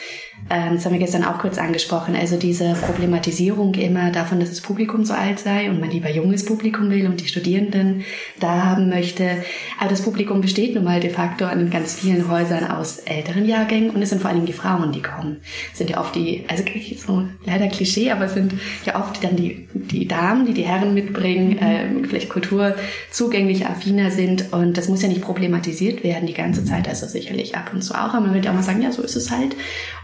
Ähm, 0.50 0.74
das 0.74 0.84
haben 0.84 0.92
wir 0.92 0.98
gestern 0.98 1.24
auch 1.24 1.38
kurz 1.38 1.58
angesprochen. 1.58 2.14
Also 2.14 2.36
diese 2.36 2.74
Problematisierung 2.74 3.74
immer 3.74 4.10
davon, 4.10 4.40
dass 4.40 4.50
das 4.50 4.60
Publikum 4.60 5.04
so 5.04 5.14
alt 5.14 5.38
sei 5.38 5.70
und 5.70 5.80
man 5.80 5.90
lieber 5.90 6.10
junges 6.10 6.44
Publikum 6.44 6.90
will 6.90 7.06
und 7.06 7.20
die 7.20 7.28
Studierenden 7.28 8.04
da 8.40 8.64
haben 8.64 8.88
möchte. 8.88 9.42
Aber 9.78 9.90
das 9.90 10.02
Publikum 10.02 10.40
besteht 10.40 10.74
nun 10.74 10.84
mal 10.84 11.00
de 11.00 11.10
facto 11.10 11.44
an 11.44 11.70
ganz 11.70 11.94
vielen 11.94 12.28
Häusern 12.28 12.70
aus 12.70 12.98
älteren 12.98 13.46
Jahrgängen 13.46 13.90
und 13.90 14.02
es 14.02 14.10
sind 14.10 14.20
vor 14.20 14.30
allem 14.30 14.46
die 14.46 14.52
Frauen, 14.52 14.92
die 14.92 15.02
kommen. 15.02 15.40
Es 15.72 15.78
sind 15.78 15.90
ja 15.90 16.00
oft 16.00 16.14
die, 16.14 16.44
also 16.48 16.64
so 17.06 17.24
leider 17.44 17.68
Klischee, 17.68 18.10
aber 18.10 18.26
es 18.26 18.34
sind 18.34 18.54
ja 18.84 19.00
oft 19.00 19.22
dann 19.22 19.36
die, 19.36 19.68
die 19.72 20.06
Damen, 20.06 20.46
die 20.46 20.54
die 20.54 20.62
Herren 20.62 20.94
mitbringen, 20.94 21.58
äh, 21.58 22.06
vielleicht 22.06 22.28
kulturzugänglich 22.28 23.66
affiner 23.66 24.10
sind 24.10 24.52
und 24.52 24.76
das 24.76 24.88
muss 24.88 25.02
ja 25.02 25.08
nicht 25.08 25.22
problematisiert 25.22 26.02
werden 26.04 26.26
die 26.26 26.34
ganze 26.34 26.64
Zeit, 26.64 26.88
also 26.88 27.06
sicherlich 27.06 27.56
ab 27.56 27.70
und 27.72 27.82
zu 27.82 27.94
auch, 27.94 28.14
aber 28.14 28.20
man 28.20 28.34
wird 28.34 28.44
ja 28.44 28.50
auch 28.50 28.56
mal 28.56 28.62
sagen, 28.62 28.82
ja, 28.82 28.92
so 28.92 29.02
ist 29.02 29.16
es 29.16 29.30
halt. 29.30 29.56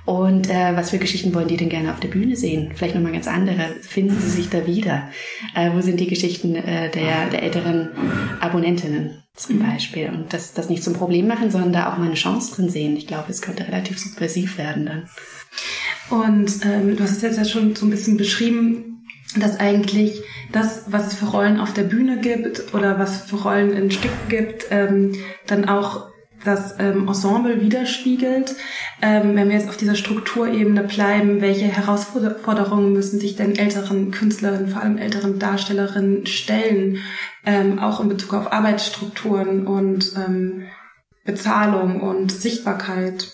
Und 0.08 0.48
äh, 0.48 0.74
was 0.74 0.88
für 0.88 0.96
Geschichten 0.96 1.34
wollen 1.34 1.48
die 1.48 1.58
denn 1.58 1.68
gerne 1.68 1.92
auf 1.92 2.00
der 2.00 2.08
Bühne 2.08 2.34
sehen? 2.34 2.72
Vielleicht 2.74 2.94
nochmal 2.94 3.12
ganz 3.12 3.28
andere. 3.28 3.74
Finden 3.82 4.18
sie 4.18 4.30
sich 4.30 4.48
da 4.48 4.66
wieder? 4.66 5.10
Äh, 5.54 5.72
wo 5.74 5.82
sind 5.82 6.00
die 6.00 6.06
Geschichten 6.06 6.56
äh, 6.56 6.90
der, 6.90 7.28
der 7.28 7.42
älteren 7.42 7.90
Abonnentinnen 8.40 9.22
zum 9.34 9.56
mhm. 9.56 9.64
Beispiel? 9.64 10.08
Und 10.08 10.32
das, 10.32 10.54
das 10.54 10.70
nicht 10.70 10.82
zum 10.82 10.94
Problem 10.94 11.26
machen, 11.28 11.50
sondern 11.50 11.74
da 11.74 11.92
auch 11.92 11.98
mal 11.98 12.06
eine 12.06 12.14
Chance 12.14 12.54
drin 12.54 12.70
sehen. 12.70 12.96
Ich 12.96 13.06
glaube, 13.06 13.30
es 13.30 13.42
könnte 13.42 13.68
relativ 13.68 13.98
subversiv 13.98 14.56
werden 14.56 14.86
dann. 14.86 15.08
Und 16.08 16.64
ähm, 16.64 16.96
du 16.96 17.02
hast 17.02 17.10
es 17.10 17.20
jetzt 17.20 17.36
ja 17.36 17.44
schon 17.44 17.76
so 17.76 17.84
ein 17.84 17.90
bisschen 17.90 18.16
beschrieben, 18.16 19.04
dass 19.36 19.60
eigentlich 19.60 20.22
das, 20.52 20.84
was 20.86 21.08
es 21.08 21.18
für 21.18 21.26
Rollen 21.26 21.60
auf 21.60 21.74
der 21.74 21.82
Bühne 21.82 22.18
gibt 22.18 22.72
oder 22.72 22.98
was 22.98 23.10
es 23.10 23.30
für 23.30 23.42
Rollen 23.42 23.74
in 23.74 23.90
Stücken 23.90 24.30
gibt, 24.30 24.68
ähm, 24.70 25.12
dann 25.46 25.68
auch 25.68 26.08
das 26.44 26.76
ähm, 26.78 27.08
Ensemble 27.08 27.60
widerspiegelt. 27.60 28.54
Ähm, 29.02 29.34
wenn 29.34 29.48
wir 29.48 29.56
jetzt 29.56 29.68
auf 29.68 29.76
dieser 29.76 29.94
Strukturebene 29.94 30.84
bleiben, 30.84 31.40
welche 31.40 31.66
Herausforderungen 31.66 32.92
müssen 32.92 33.20
sich 33.20 33.36
denn 33.36 33.56
älteren 33.56 34.10
Künstlerinnen, 34.10 34.68
vor 34.68 34.82
allem 34.82 34.98
älteren 34.98 35.38
Darstellerinnen 35.38 36.26
stellen, 36.26 36.98
ähm, 37.44 37.78
auch 37.78 38.00
in 38.00 38.08
Bezug 38.08 38.34
auf 38.34 38.52
Arbeitsstrukturen 38.52 39.66
und 39.66 40.12
ähm, 40.16 40.64
Bezahlung 41.24 42.00
und 42.00 42.32
Sichtbarkeit? 42.32 43.32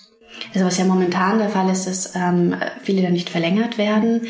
Also 0.53 0.67
was 0.67 0.79
ja 0.79 0.85
momentan 0.85 1.39
der 1.39 1.49
Fall 1.49 1.71
ist, 1.71 1.87
dass 1.87 2.15
ähm, 2.15 2.57
viele 2.83 3.03
dann 3.03 3.13
nicht 3.13 3.31
verlängert 3.31 3.79
werden. 3.79 4.23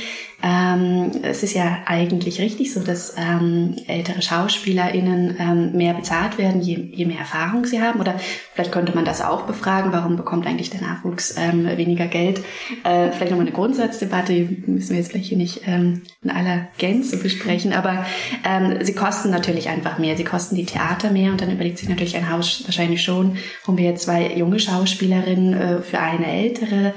Ähm, 0.46 1.10
es 1.22 1.42
ist 1.42 1.54
ja 1.54 1.78
eigentlich 1.86 2.38
richtig 2.38 2.74
so, 2.74 2.80
dass 2.80 3.14
ähm, 3.16 3.76
ältere 3.86 4.20
SchauspielerInnen 4.20 5.36
ähm, 5.38 5.72
mehr 5.72 5.94
bezahlt 5.94 6.36
werden, 6.36 6.60
je, 6.60 6.74
je 6.92 7.06
mehr 7.06 7.20
Erfahrung 7.20 7.64
sie 7.64 7.80
haben. 7.80 7.98
Oder 7.98 8.16
vielleicht 8.52 8.70
könnte 8.70 8.94
man 8.94 9.06
das 9.06 9.22
auch 9.22 9.46
befragen, 9.46 9.92
warum 9.92 10.16
bekommt 10.16 10.46
eigentlich 10.46 10.68
der 10.68 10.82
Nachwuchs 10.82 11.36
ähm, 11.38 11.66
weniger 11.78 12.08
Geld? 12.08 12.40
Äh, 12.84 13.10
vielleicht 13.10 13.30
nochmal 13.30 13.46
eine 13.46 13.56
Grundsatzdebatte, 13.56 14.34
die 14.34 14.64
müssen 14.66 14.90
wir 14.90 14.98
jetzt 14.98 15.12
vielleicht 15.12 15.28
hier 15.28 15.38
nicht 15.38 15.62
ähm, 15.64 16.02
in 16.22 16.30
aller 16.30 16.68
Gänze 16.76 17.16
besprechen, 17.16 17.72
aber 17.72 18.04
ähm, 18.44 18.84
sie 18.84 18.94
kosten 18.94 19.30
natürlich 19.30 19.70
einfach 19.70 19.98
mehr. 19.98 20.14
Sie 20.14 20.24
kosten 20.24 20.56
die 20.56 20.66
Theater 20.66 21.10
mehr 21.10 21.30
und 21.30 21.40
dann 21.40 21.52
überlegt 21.52 21.78
sich 21.78 21.88
natürlich 21.88 22.16
ein 22.18 22.30
Haus 22.30 22.64
wahrscheinlich 22.66 23.02
schon, 23.02 23.38
warum 23.62 23.78
wir 23.78 23.86
jetzt 23.86 24.04
zwei 24.04 24.34
junge 24.34 24.60
Schauspielerinnen 24.60 25.54
äh, 25.54 25.80
für 25.80 26.00
eine 26.00 26.26
ältere 26.26 26.92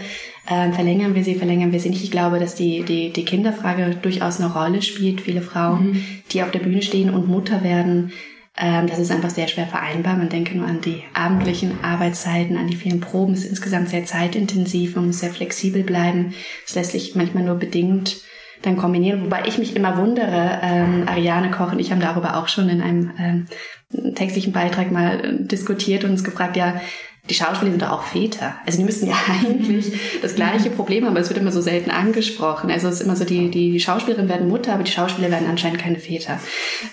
ähm, 0.50 0.74
verlängern 0.74 1.16
wir 1.16 1.24
sie, 1.24 1.36
verlängern 1.36 1.72
wir 1.72 1.80
sie 1.80 1.90
nicht. 1.90 2.04
Ich 2.04 2.12
glaube, 2.12 2.40
dass 2.40 2.56
die, 2.56 2.84
die, 2.84 3.12
die 3.12 3.26
Kinderfrage 3.26 3.98
durchaus 4.02 4.40
eine 4.40 4.52
Rolle 4.52 4.82
spielt. 4.82 5.22
Viele 5.22 5.42
Frauen, 5.42 5.92
mhm. 5.92 6.06
die 6.32 6.44
auf 6.44 6.52
der 6.52 6.60
Bühne 6.60 6.82
stehen 6.82 7.10
und 7.10 7.28
Mutter 7.28 7.64
werden, 7.64 8.12
ähm, 8.58 8.88
das 8.88 9.00
ist 9.00 9.12
einfach 9.12 9.30
sehr 9.30 9.48
schwer 9.48 9.68
vereinbar. 9.68 10.18
Man 10.18 10.30
denke 10.30 10.58
nur 10.58 10.68
an 10.68 10.82
die 10.82 11.04
abendlichen 11.14 11.84
Arbeitszeiten, 11.84 12.58
an 12.58 12.68
die 12.68 12.76
vielen 12.76 13.00
Proben. 13.00 13.34
Es 13.34 13.44
ist 13.44 13.52
insgesamt 13.52 13.90
sehr 13.90 14.06
zeitintensiv, 14.06 14.96
man 14.96 15.08
muss 15.08 15.20
sehr 15.20 15.30
flexibel 15.30 15.84
bleiben. 15.84 16.34
Es 16.66 16.76
lässt 16.76 16.92
sich 16.92 17.16
manchmal 17.16 17.44
nur 17.44 17.56
bedingt 17.56 18.18
dann 18.64 18.78
kombinieren. 18.78 19.26
Wobei 19.26 19.44
ich 19.46 19.60
mich 19.60 19.76
immer 19.76 19.98
wundere, 19.98 20.60
ähm, 20.64 21.04
Ariane 21.08 21.52
Koch 21.52 21.72
und 21.72 21.80
ich 21.80 21.92
haben 21.92 22.02
darüber 22.02 22.38
auch 22.38 22.48
schon 22.48 22.70
in 22.70 22.82
einem 22.82 23.12
ähm, 23.20 23.46
textlichen 24.16 24.52
Beitrag 24.52 24.92
mal 24.92 25.24
äh, 25.24 25.46
diskutiert 25.46 26.04
und 26.04 26.12
uns 26.12 26.24
gefragt, 26.24 26.58
ja, 26.58 26.82
die 27.30 27.34
Schauspieler 27.34 27.72
sind 27.72 27.82
doch 27.82 27.92
auch 27.92 28.04
Väter. 28.04 28.56
Also 28.66 28.80
die 28.80 28.84
müssen 28.84 29.08
ja 29.08 29.16
eigentlich 29.42 29.92
das 30.22 30.36
gleiche 30.36 30.70
Problem 30.70 31.06
haben, 31.06 31.12
aber 31.12 31.20
es 31.20 31.30
wird 31.30 31.40
immer 31.40 31.52
so 31.52 31.62
selten 31.62 31.92
angesprochen. 31.92 32.72
Also 32.72 32.88
es 32.88 32.96
ist 32.96 33.02
immer 33.02 33.16
so, 33.16 33.26
die, 33.26 33.50
die, 33.50 33.72
die 33.72 33.80
Schauspielerinnen 33.80 34.30
werden 34.30 34.48
Mutter, 34.48 34.74
aber 34.74 34.84
die 34.84 34.92
Schauspieler 34.92 35.32
werden 35.32 35.48
anscheinend 35.50 35.80
keine 35.80 36.00
Väter. 36.00 36.40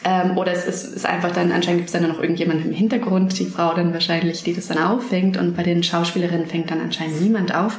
Ähm, 0.04 0.36
oder 0.36 0.52
es 0.52 0.64
ist, 0.66 0.84
ist 0.84 1.06
einfach 1.06 1.32
dann, 1.32 1.52
anscheinend 1.52 1.80
gibt 1.80 1.88
es 1.88 1.92
dann 1.92 2.08
noch 2.08 2.20
irgendjemand 2.20 2.64
im 2.64 2.72
Hintergrund, 2.72 3.38
die 3.38 3.46
Frau 3.46 3.74
dann 3.74 3.92
wahrscheinlich, 3.92 4.42
die 4.42 4.54
das 4.54 4.68
dann 4.68 4.78
auffängt 4.78 5.36
und 5.36 5.56
bei 5.56 5.62
den 5.62 5.82
Schauspielerinnen 5.82 6.46
fängt 6.46 6.70
dann 6.70 6.80
anscheinend 6.80 7.20
niemand 7.20 7.54
auf. 7.54 7.78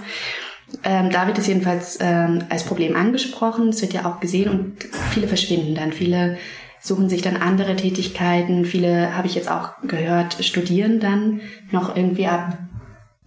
Ähm, 0.84 1.10
da 1.10 1.28
wird 1.28 1.38
es 1.38 1.48
jedenfalls 1.48 2.00
ähm, 2.02 2.44
als 2.50 2.64
Problem 2.64 2.96
angesprochen. 2.96 3.70
Es 3.70 3.82
wird 3.82 3.94
ja 3.94 4.06
auch 4.06 4.20
gesehen 4.20 4.50
und 4.50 4.78
viele 5.12 5.28
verschwinden 5.28 5.76
dann. 5.76 5.94
Viele 5.94 6.38
suchen 6.80 7.10
sich 7.10 7.22
dann 7.22 7.38
andere 7.38 7.76
Tätigkeiten. 7.76 8.66
Viele, 8.66 9.16
habe 9.16 9.28
ich 9.28 9.36
jetzt 9.36 9.50
auch 9.50 9.82
gehört, 9.84 10.44
studieren 10.44 11.00
dann 11.00 11.42
noch 11.72 11.96
irgendwie 11.96 12.28
ab 12.28 12.58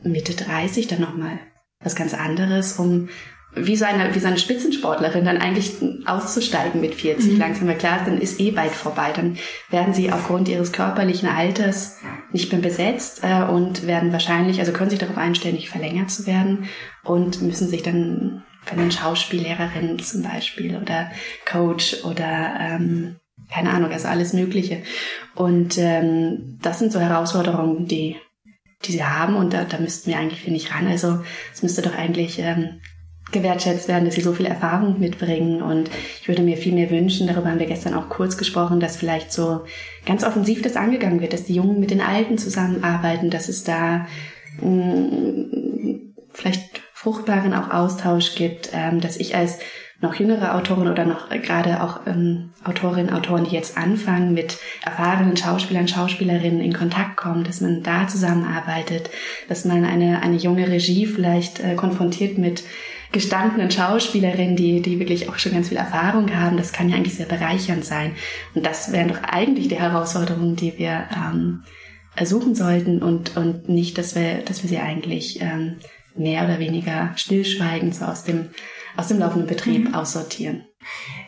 Mitte 0.03 0.35
30 0.35 0.87
dann 0.87 1.01
nochmal 1.01 1.39
was 1.81 1.97
ganz 1.97 2.15
anderes, 2.15 2.79
um 2.79 3.09
wie 3.55 3.77
so 3.77 3.85
eine, 3.85 4.15
wie 4.15 4.19
so 4.19 4.27
eine 4.27 4.39
Spitzensportlerin 4.39 5.25
dann 5.25 5.39
eigentlich 5.39 5.77
auszusteigen 6.07 6.81
mit 6.81 6.95
40 6.95 7.33
mhm. 7.33 7.39
langsam. 7.39 7.69
Weil 7.69 7.79
klar, 7.79 8.01
dann 8.05 8.21
ist 8.21 8.41
eh 8.41 8.51
bald 8.51 8.73
vorbei. 8.73 9.13
Dann 9.15 9.39
werden 9.71 9.95
sie 9.95 10.13
aufgrund 10.13 10.49
ihres 10.49 10.73
körperlichen 10.73 11.29
Alters 11.29 11.99
nicht 12.33 12.53
mehr 12.53 12.61
besetzt 12.61 13.23
äh, 13.23 13.45
und 13.45 13.87
werden 13.87 14.13
wahrscheinlich, 14.13 14.61
also 14.61 14.73
können 14.73 14.91
sich 14.91 14.99
darauf 14.99 15.17
einstellen, 15.17 15.55
nicht 15.55 15.71
verlängert 15.71 16.11
zu 16.11 16.27
werden 16.27 16.69
und 17.05 17.43
müssen 17.43 17.69
sich 17.69 17.83
dann 17.83 18.45
wenn 18.71 18.81
eine 18.81 18.93
Schauspiellehrerin 18.93 19.99
zum 19.99 20.23
Beispiel 20.23 20.77
oder 20.77 21.11
Coach 21.47 22.05
oder 22.05 22.55
ähm, 22.61 23.17
keine 23.51 23.71
Ahnung, 23.71 23.91
also 23.93 24.09
alles 24.09 24.33
Mögliche. 24.33 24.83
Und 25.35 25.79
ähm, 25.79 26.59
das 26.63 26.79
sind 26.79 26.93
so 26.93 27.01
Herausforderungen, 27.01 27.87
die, 27.87 28.17
die 28.85 28.93
sie 28.93 29.05
haben 29.05 29.37
und 29.37 29.53
da, 29.53 29.65
da 29.65 29.79
müssten 29.79 30.11
wir 30.11 30.19
eigentlich, 30.19 30.41
finde 30.41 30.59
ich, 30.59 30.75
ran. 30.75 30.87
Also 30.87 31.21
es 31.53 31.63
müsste 31.63 31.83
doch 31.83 31.95
eigentlich 31.95 32.39
ähm, 32.41 32.81
gewertschätzt 33.33 33.89
werden, 33.89 34.05
dass 34.07 34.15
sie 34.15 34.23
so 34.23 34.33
viel 34.33 34.47
Erfahrung 34.47 34.99
mitbringen 34.99 35.63
und 35.63 35.91
ich 36.21 36.29
würde 36.29 36.43
mir 36.43 36.57
viel 36.57 36.73
mehr 36.75 36.91
wünschen, 36.91 37.27
darüber 37.27 37.51
haben 37.51 37.59
wir 37.59 37.67
gestern 37.67 37.95
auch 37.95 38.09
kurz 38.09 38.39
gesprochen, 38.39 38.81
dass 38.81 38.97
vielleicht 38.97 39.33
so 39.33 39.65
ganz 40.07 40.25
offensiv 40.25 40.63
das 40.63 40.77
angegangen 40.77 41.21
wird, 41.21 41.35
dass 41.35 41.45
die 41.45 41.55
Jungen 41.55 41.79
mit 41.79 41.91
den 41.91 42.01
Alten 42.01 42.39
zusammenarbeiten, 42.39 43.29
dass 43.29 43.49
es 43.49 43.65
da 43.65 44.07
mh, 44.63 44.71
mm, 44.71 46.15
vielleicht 46.33 46.81
fruchtbaren 46.95 47.55
auch 47.55 47.71
Austausch 47.71 48.35
gibt, 48.35 48.71
ähm, 48.73 49.01
dass 49.01 49.19
ich 49.19 49.37
als 49.37 49.59
noch 50.01 50.15
jüngere 50.15 50.55
Autoren 50.55 50.89
oder 50.89 51.05
noch 51.05 51.29
gerade 51.29 51.83
auch 51.83 52.01
ähm, 52.07 52.51
Autorinnen, 52.63 53.13
Autoren, 53.13 53.45
die 53.45 53.55
jetzt 53.55 53.77
anfangen, 53.77 54.33
mit 54.33 54.59
erfahrenen 54.85 55.37
Schauspielern, 55.37 55.89
Schauspielerinnen 55.89 56.61
in 56.61 56.73
Kontakt 56.73 57.17
kommen, 57.17 57.43
dass 57.43 57.61
man 57.61 57.83
da 57.83 58.07
zusammenarbeitet, 58.07 59.11
dass 59.49 59.65
man 59.65 59.85
eine, 59.85 60.23
eine 60.23 60.37
junge 60.37 60.69
Regie 60.69 61.07
vielleicht 61.07 61.59
äh, 61.61 61.75
konfrontiert 61.75 62.39
mit 62.39 62.63
gestandenen 63.11 63.71
Schauspielerinnen, 63.71 64.55
die, 64.55 64.83
die 64.83 65.01
wirklich 65.01 65.29
auch 65.29 65.39
schon 65.39 65.53
ganz 65.53 65.69
viel 65.69 65.79
Erfahrung 65.79 66.33
haben. 66.37 66.59
Das 66.59 66.73
kann 66.73 66.89
ja 66.89 66.97
eigentlich 66.97 67.17
sehr 67.17 67.27
bereichernd 67.27 67.85
sein. 67.85 68.13
Und 68.55 68.65
das 68.65 68.93
wären 68.93 69.09
doch 69.09 69.23
eigentlich 69.23 69.69
die 69.69 69.81
Herausforderungen, 69.81 70.55
die 70.55 70.79
wir 70.79 71.09
ähm, 71.17 71.65
suchen 72.23 72.55
sollten 72.55 73.03
und, 73.03 73.37
und 73.37 73.69
nicht, 73.69 73.99
dass 73.99 74.15
wir, 74.15 74.43
dass 74.45 74.63
wir 74.63 74.69
sie 74.69 74.79
eigentlich 74.79 75.41
ähm, 75.41 75.77
mehr 76.15 76.45
oder 76.45 76.59
weniger 76.59 77.13
stillschweigend 77.17 77.95
so 77.95 78.05
aus 78.05 78.25
dem 78.25 78.51
aus 78.99 79.09
dem 79.09 79.21
laufenden 79.21 79.47
Betrieb 79.47 79.89
mhm. 79.89 79.95
aussortieren. 79.95 80.65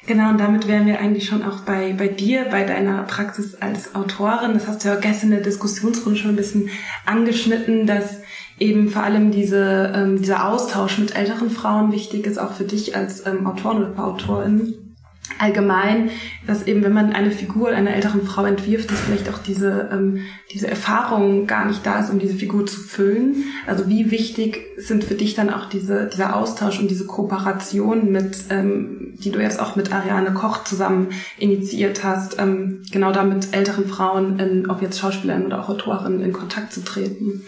Genau, 0.07 0.31
und 0.31 0.39
damit 0.39 0.67
wären 0.67 0.87
wir 0.87 0.99
eigentlich 0.99 1.27
schon 1.27 1.45
auch 1.45 1.61
bei, 1.61 1.93
bei 1.93 2.09
dir, 2.09 2.47
bei 2.50 2.65
deiner 2.65 3.05
Praxis 3.05 3.55
als 3.55 3.95
Autorin. 3.95 4.55
Das 4.55 4.67
hast 4.67 4.85
du 4.85 4.89
ja 4.89 4.97
gestern 4.97 5.29
in 5.29 5.37
der 5.37 5.45
Diskussionsrunde 5.45 6.19
schon 6.19 6.31
ein 6.31 6.37
bisschen 6.37 6.69
angeschnitten, 7.07 7.87
dass 7.87 8.17
eben 8.59 8.91
vor 8.91 9.05
allem 9.05 9.31
diese, 9.31 9.93
ähm, 9.95 10.19
dieser 10.19 10.49
Austausch 10.49 10.99
mit 10.99 11.15
älteren 11.15 11.50
Frauen 11.50 11.93
wichtig 11.93 12.27
ist, 12.27 12.39
auch 12.39 12.53
für 12.53 12.65
dich 12.65 12.97
als 12.97 13.25
ähm, 13.27 13.47
Autorin 13.47 13.85
oder 13.85 14.05
Autorin 14.05 14.89
allgemein, 15.39 16.11
dass 16.47 16.67
eben, 16.67 16.83
wenn 16.83 16.93
man 16.93 17.13
eine 17.13 17.31
Figur 17.31 17.71
einer 17.71 17.95
älteren 17.95 18.23
Frau 18.23 18.45
entwirft, 18.45 18.91
dass 18.91 19.01
vielleicht 19.01 19.29
auch 19.29 19.39
diese, 19.39 19.89
ähm, 19.93 20.21
diese 20.53 20.69
Erfahrung 20.69 21.47
gar 21.47 21.67
nicht 21.67 21.85
da 21.85 22.01
ist, 22.01 22.11
um 22.11 22.19
diese 22.19 22.35
Figur 22.35 22.67
zu 22.67 22.81
füllen. 22.81 23.45
Also 23.67 23.89
wie 23.89 24.11
wichtig 24.11 24.61
sind 24.77 25.05
für 25.05 25.15
dich 25.15 25.35
dann 25.35 25.51
auch 25.51 25.67
diese, 25.67 26.09
dieser 26.13 26.37
Austausch 26.37 26.81
und 26.81 26.91
diese 26.91 27.07
Kooperation 27.07 28.11
mit, 28.11 28.45
ähm, 28.51 29.15
die 29.19 29.31
du 29.31 29.41
jetzt 29.41 29.61
auch 29.61 29.77
mit 29.77 29.93
Ariane 29.93 30.33
Koch 30.33 30.65
zusammen 30.65 31.09
initiiert 31.39 32.05
hast, 32.05 32.39
ähm, 32.39 32.83
genau 32.91 33.13
da 33.13 33.25
mit 33.25 33.55
älteren 33.55 33.87
Frauen, 33.87 34.39
in, 34.39 34.71
ob 34.71 34.83
jetzt 34.83 34.99
Schauspielerinnen 34.99 35.47
oder 35.47 35.61
auch 35.61 35.69
Autorinnen, 35.69 36.23
in 36.23 36.33
Kontakt 36.33 36.73
zu 36.73 36.85
treten? 36.85 37.43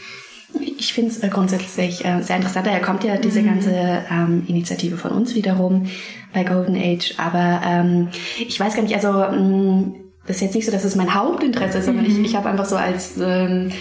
Ich 0.61 0.92
finde 0.92 1.11
es 1.11 1.23
äh, 1.23 1.28
grundsätzlich 1.28 2.04
äh, 2.04 2.23
sehr 2.23 2.37
interessant. 2.37 2.66
Daher 2.66 2.80
kommt 2.80 3.04
ja 3.04 3.16
diese 3.16 3.42
mhm. 3.42 3.47
ganze 3.47 4.04
ähm, 4.11 4.44
Initiative 4.47 4.97
von 4.97 5.12
uns 5.12 5.35
wiederum 5.35 5.87
bei 6.32 6.44
Golden 6.44 6.76
Age. 6.76 7.14
Aber 7.18 7.61
ähm, 7.64 8.09
ich 8.38 8.59
weiß 8.59 8.75
gar 8.75 8.82
nicht, 8.82 8.94
also 8.94 9.12
mh, 9.12 9.37
mm, 9.37 9.94
das 10.26 10.37
ist 10.37 10.42
jetzt 10.42 10.54
nicht 10.54 10.66
so, 10.66 10.73
dass 10.73 10.85
es 10.85 10.94
mein 10.94 11.14
Hauptinteresse 11.14 11.78
ist, 11.78 11.87
sondern 11.87 12.04
mhm. 12.04 12.25
ich, 12.25 12.30
ich 12.30 12.37
habe 12.37 12.49
einfach 12.49 12.64
so 12.64 12.76
als 12.76 13.16
ähm, 13.18 13.73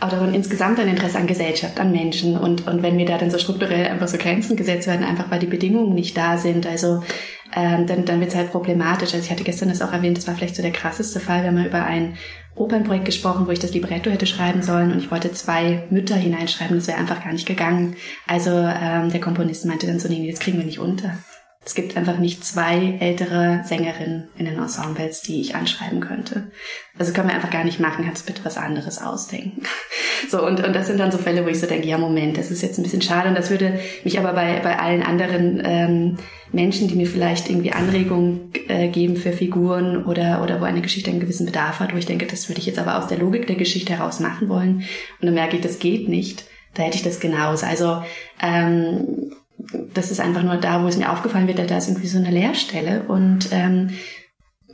Autorin 0.00 0.32
insgesamt 0.32 0.78
ein 0.80 0.88
Interesse 0.88 1.18
an 1.18 1.26
Gesellschaft, 1.26 1.78
an 1.78 1.92
Menschen. 1.92 2.38
Und, 2.38 2.66
und 2.66 2.82
wenn 2.82 2.96
mir 2.96 3.06
da 3.06 3.18
dann 3.18 3.30
so 3.30 3.38
strukturell 3.38 3.86
einfach 3.86 4.08
so 4.08 4.16
Grenzen 4.16 4.56
gesetzt 4.56 4.86
werden, 4.86 5.04
einfach 5.04 5.30
weil 5.30 5.40
die 5.40 5.46
Bedingungen 5.46 5.94
nicht 5.94 6.16
da 6.16 6.38
sind, 6.38 6.66
also 6.66 7.02
ähm, 7.54 7.86
dann, 7.86 8.04
dann 8.04 8.20
wird 8.20 8.30
es 8.30 8.36
halt 8.36 8.50
problematisch. 8.50 9.12
Also 9.12 9.24
ich 9.24 9.30
hatte 9.30 9.44
gestern 9.44 9.68
das 9.68 9.82
auch 9.82 9.92
erwähnt, 9.92 10.16
das 10.16 10.26
war 10.26 10.34
vielleicht 10.34 10.56
so 10.56 10.62
der 10.62 10.72
krasseste 10.72 11.20
Fall. 11.20 11.42
Wir 11.42 11.48
haben 11.48 11.64
über 11.64 11.84
ein 11.84 12.16
Opernprojekt 12.54 13.06
gesprochen, 13.06 13.46
wo 13.46 13.50
ich 13.50 13.58
das 13.58 13.72
Libretto 13.72 14.10
hätte 14.10 14.26
schreiben 14.26 14.62
sollen 14.62 14.92
und 14.92 14.98
ich 14.98 15.10
wollte 15.10 15.32
zwei 15.32 15.84
Mütter 15.90 16.16
hineinschreiben. 16.16 16.76
Das 16.76 16.88
wäre 16.88 16.98
einfach 16.98 17.22
gar 17.22 17.32
nicht 17.32 17.46
gegangen. 17.46 17.96
Also 18.26 18.50
ähm, 18.50 19.10
der 19.10 19.20
Komponist 19.20 19.64
meinte 19.66 19.86
dann 19.86 20.00
so, 20.00 20.08
nee, 20.08 20.30
das 20.30 20.40
kriegen 20.40 20.58
wir 20.58 20.66
nicht 20.66 20.80
unter. 20.80 21.14
Es 21.62 21.74
gibt 21.74 21.94
einfach 21.94 22.16
nicht 22.18 22.42
zwei 22.42 22.96
ältere 23.00 23.62
Sängerinnen 23.64 24.28
in 24.38 24.46
den 24.46 24.58
Ensembles, 24.58 25.20
die 25.20 25.42
ich 25.42 25.54
anschreiben 25.54 26.00
könnte. 26.00 26.50
Also 26.98 27.12
können 27.12 27.28
wir 27.28 27.34
einfach 27.34 27.50
gar 27.50 27.64
nicht 27.64 27.80
machen, 27.80 28.06
kannst 28.06 28.22
du 28.22 28.32
bitte 28.32 28.44
was 28.44 28.56
anderes 28.56 29.00
ausdenken. 29.00 29.62
So, 30.28 30.46
und, 30.46 30.62
und 30.62 30.74
das 30.76 30.86
sind 30.86 31.00
dann 31.00 31.10
so 31.10 31.16
Fälle, 31.16 31.46
wo 31.46 31.48
ich 31.48 31.58
so 31.58 31.66
denke, 31.66 31.88
ja, 31.88 31.96
Moment, 31.96 32.36
das 32.36 32.50
ist 32.50 32.60
jetzt 32.60 32.78
ein 32.78 32.82
bisschen 32.82 33.00
schade. 33.00 33.30
Und 33.30 33.38
das 33.38 33.48
würde 33.48 33.80
mich 34.04 34.18
aber 34.18 34.34
bei, 34.34 34.60
bei 34.60 34.78
allen 34.78 35.02
anderen 35.02 35.62
ähm, 35.64 36.18
Menschen, 36.52 36.88
die 36.88 36.94
mir 36.94 37.06
vielleicht 37.06 37.48
irgendwie 37.48 37.72
Anregungen 37.72 38.52
äh, 38.68 38.88
geben 38.88 39.16
für 39.16 39.32
Figuren 39.32 40.04
oder, 40.04 40.42
oder 40.42 40.60
wo 40.60 40.64
eine 40.64 40.82
Geschichte 40.82 41.10
einen 41.10 41.20
gewissen 41.20 41.46
Bedarf 41.46 41.80
hat, 41.80 41.94
wo 41.94 41.96
ich 41.96 42.04
denke, 42.04 42.26
das 42.26 42.50
würde 42.50 42.60
ich 42.60 42.66
jetzt 42.66 42.78
aber 42.78 42.98
aus 42.98 43.08
der 43.08 43.16
Logik 43.16 43.46
der 43.46 43.56
Geschichte 43.56 43.94
heraus 43.96 44.20
machen 44.20 44.50
wollen. 44.50 44.84
Und 45.20 45.26
dann 45.26 45.34
merke 45.34 45.56
ich, 45.56 45.62
das 45.62 45.78
geht 45.78 46.06
nicht. 46.06 46.44
Da 46.74 46.82
hätte 46.82 46.98
ich 46.98 47.02
das 47.02 47.18
genauso. 47.18 47.64
Also 47.64 48.02
ähm, 48.42 49.32
das 49.94 50.10
ist 50.10 50.20
einfach 50.20 50.42
nur 50.42 50.56
da, 50.56 50.82
wo 50.82 50.88
es 50.88 50.96
mir 50.96 51.10
aufgefallen 51.10 51.46
wird, 51.46 51.58
da 51.58 51.76
ist 51.76 51.88
irgendwie 51.88 52.08
so 52.08 52.18
eine 52.18 52.30
Leerstelle 52.30 53.04
und 53.08 53.48
ähm, 53.52 53.90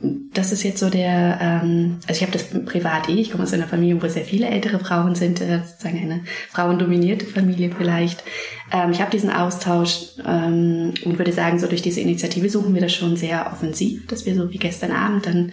das 0.01 0.51
ist 0.51 0.63
jetzt 0.63 0.79
so 0.79 0.89
der, 0.89 1.39
ähm, 1.41 1.99
also 2.07 2.21
ich 2.21 2.21
habe 2.21 2.31
das 2.31 2.65
privat 2.65 3.09
eh, 3.09 3.13
ich 3.13 3.31
komme 3.31 3.43
aus 3.43 3.53
einer 3.53 3.67
Familie, 3.67 4.01
wo 4.01 4.07
sehr 4.07 4.25
viele 4.25 4.47
ältere 4.47 4.79
Frauen 4.79 5.15
sind, 5.15 5.41
äh, 5.41 5.59
sozusagen 5.65 5.99
eine 5.99 6.21
frauendominierte 6.49 7.25
Familie 7.25 7.71
vielleicht. 7.75 8.23
Ähm, 8.71 8.91
ich 8.91 9.01
habe 9.01 9.11
diesen 9.11 9.31
Austausch 9.31 10.09
ähm, 10.25 10.93
und 11.03 11.17
würde 11.17 11.33
sagen, 11.33 11.57
so 11.57 11.67
durch 11.67 11.81
diese 11.81 12.01
Initiative 12.01 12.49
suchen 12.49 12.73
wir 12.75 12.81
das 12.81 12.93
schon 12.93 13.17
sehr 13.17 13.47
offensiv, 13.51 14.05
dass 14.07 14.25
wir 14.25 14.35
so 14.35 14.51
wie 14.51 14.59
gestern 14.59 14.91
Abend 14.91 15.25
dann 15.25 15.51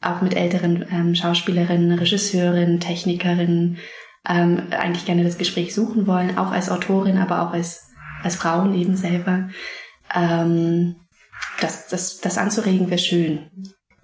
auch 0.00 0.22
mit 0.22 0.34
älteren 0.34 0.84
ähm, 0.90 1.14
Schauspielerinnen, 1.14 1.98
Regisseurinnen, 1.98 2.80
Technikerinnen 2.80 3.76
ähm, 4.28 4.62
eigentlich 4.70 5.04
gerne 5.04 5.24
das 5.24 5.38
Gespräch 5.38 5.74
suchen 5.74 6.06
wollen, 6.06 6.38
auch 6.38 6.50
als 6.50 6.70
Autorin, 6.70 7.18
aber 7.18 7.42
auch 7.42 7.52
als 7.52 7.91
als 8.22 8.36
Frauen 8.36 8.74
eben 8.74 8.96
selber, 8.96 9.48
ähm, 10.14 10.96
das, 11.60 11.88
das, 11.88 12.20
das 12.20 12.38
anzuregen 12.38 12.90
wäre 12.90 12.98
schön. 12.98 13.50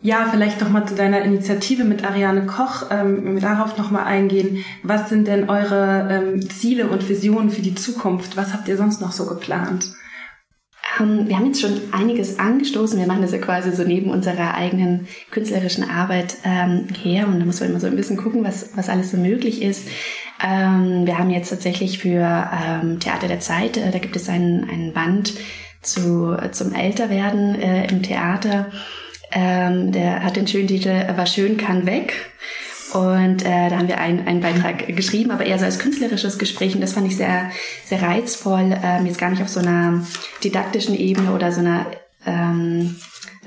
Ja, 0.00 0.28
vielleicht 0.30 0.60
noch 0.60 0.68
mal 0.68 0.86
zu 0.86 0.94
deiner 0.94 1.22
Initiative 1.22 1.82
mit 1.82 2.04
Ariane 2.04 2.46
Koch, 2.46 2.84
ähm, 2.90 3.24
wenn 3.24 3.34
wir 3.34 3.40
darauf 3.40 3.76
noch 3.76 3.90
mal 3.90 4.04
eingehen. 4.04 4.64
Was 4.84 5.08
sind 5.08 5.26
denn 5.26 5.50
eure 5.50 6.08
ähm, 6.08 6.48
Ziele 6.48 6.88
und 6.88 7.08
Visionen 7.08 7.50
für 7.50 7.62
die 7.62 7.74
Zukunft? 7.74 8.36
Was 8.36 8.52
habt 8.52 8.68
ihr 8.68 8.76
sonst 8.76 9.00
noch 9.00 9.10
so 9.10 9.26
geplant? 9.26 9.92
Ähm, 11.00 11.28
wir 11.28 11.36
haben 11.36 11.46
jetzt 11.46 11.60
schon 11.60 11.80
einiges 11.90 12.38
angestoßen. 12.38 12.96
Wir 12.96 13.08
machen 13.08 13.22
das 13.22 13.32
ja 13.32 13.38
quasi 13.38 13.72
so 13.72 13.82
neben 13.82 14.10
unserer 14.10 14.54
eigenen 14.54 15.08
künstlerischen 15.32 15.82
Arbeit 15.82 16.36
ähm, 16.44 16.86
her 17.02 17.26
und 17.26 17.40
da 17.40 17.44
muss 17.44 17.58
man 17.58 17.70
immer 17.70 17.80
so 17.80 17.88
ein 17.88 17.96
bisschen 17.96 18.16
gucken, 18.16 18.44
was, 18.44 18.76
was 18.76 18.88
alles 18.88 19.10
so 19.10 19.16
möglich 19.16 19.62
ist. 19.62 19.88
Ähm, 20.42 21.06
wir 21.06 21.18
haben 21.18 21.30
jetzt 21.30 21.50
tatsächlich 21.50 21.98
für 21.98 22.50
ähm, 22.52 23.00
Theater 23.00 23.28
der 23.28 23.40
Zeit, 23.40 23.76
äh, 23.76 23.90
da 23.90 23.98
gibt 23.98 24.16
es 24.16 24.28
einen, 24.28 24.68
einen 24.68 24.92
Band 24.92 25.34
zu, 25.82 26.36
zum 26.52 26.74
Älterwerden 26.74 27.60
äh, 27.60 27.86
im 27.88 28.02
Theater. 28.02 28.66
Ähm, 29.32 29.92
der 29.92 30.22
hat 30.22 30.36
den 30.36 30.46
schönen 30.46 30.68
Titel 30.68 30.90
War 31.16 31.26
schön, 31.26 31.56
kann 31.56 31.86
weg. 31.86 32.14
Und 32.94 33.44
äh, 33.44 33.68
da 33.68 33.76
haben 33.76 33.88
wir 33.88 33.98
einen, 33.98 34.26
einen 34.26 34.40
Beitrag 34.40 34.86
geschrieben, 34.96 35.30
aber 35.30 35.44
eher 35.44 35.58
so 35.58 35.66
als 35.66 35.78
künstlerisches 35.78 36.38
Gespräch. 36.38 36.74
Und 36.74 36.80
das 36.80 36.94
fand 36.94 37.06
ich 37.06 37.16
sehr, 37.16 37.50
sehr 37.84 38.00
reizvoll, 38.00 38.78
ähm, 38.82 39.04
jetzt 39.04 39.18
gar 39.18 39.30
nicht 39.30 39.42
auf 39.42 39.48
so 39.48 39.60
einer 39.60 40.06
didaktischen 40.42 40.94
Ebene 40.94 41.32
oder 41.32 41.52
so 41.52 41.60
einer 41.60 41.86
ähm, 42.24 42.96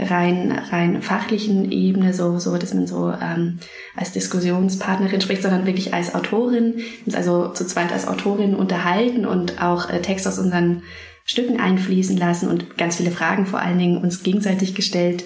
rein, 0.01 0.51
rein 0.72 1.01
fachlichen 1.01 1.72
Ebene, 1.72 2.13
so, 2.13 2.39
so 2.39 2.58
dass 2.58 2.74
man 2.74 2.88
so 2.88 3.13
ähm, 3.22 3.60
als 3.96 4.12
Diskussionspartnerin 4.12 5.22
spricht, 5.22 5.43
sondern 5.43 5.65
wirklich 5.65 5.93
als 5.93 6.15
Autorin, 6.15 6.81
uns 7.05 7.15
also 7.15 7.50
zu 7.50 7.65
zweit 7.65 7.91
als 7.91 8.08
Autorin 8.08 8.55
unterhalten 8.55 9.25
und 9.25 9.62
auch 9.62 9.89
äh, 9.89 10.01
Text 10.01 10.27
aus 10.27 10.39
unseren 10.39 10.84
Stücken 11.24 11.60
einfließen 11.60 12.17
lassen 12.17 12.50
und 12.50 12.77
ganz 12.77 12.98
viele 12.98 13.12
Fragen 13.12 13.46
vor 13.46 13.60
allen 13.60 13.77
Dingen 13.77 14.01
uns 14.01 14.24
gegenseitig 14.24 14.75
gestellt. 14.75 15.24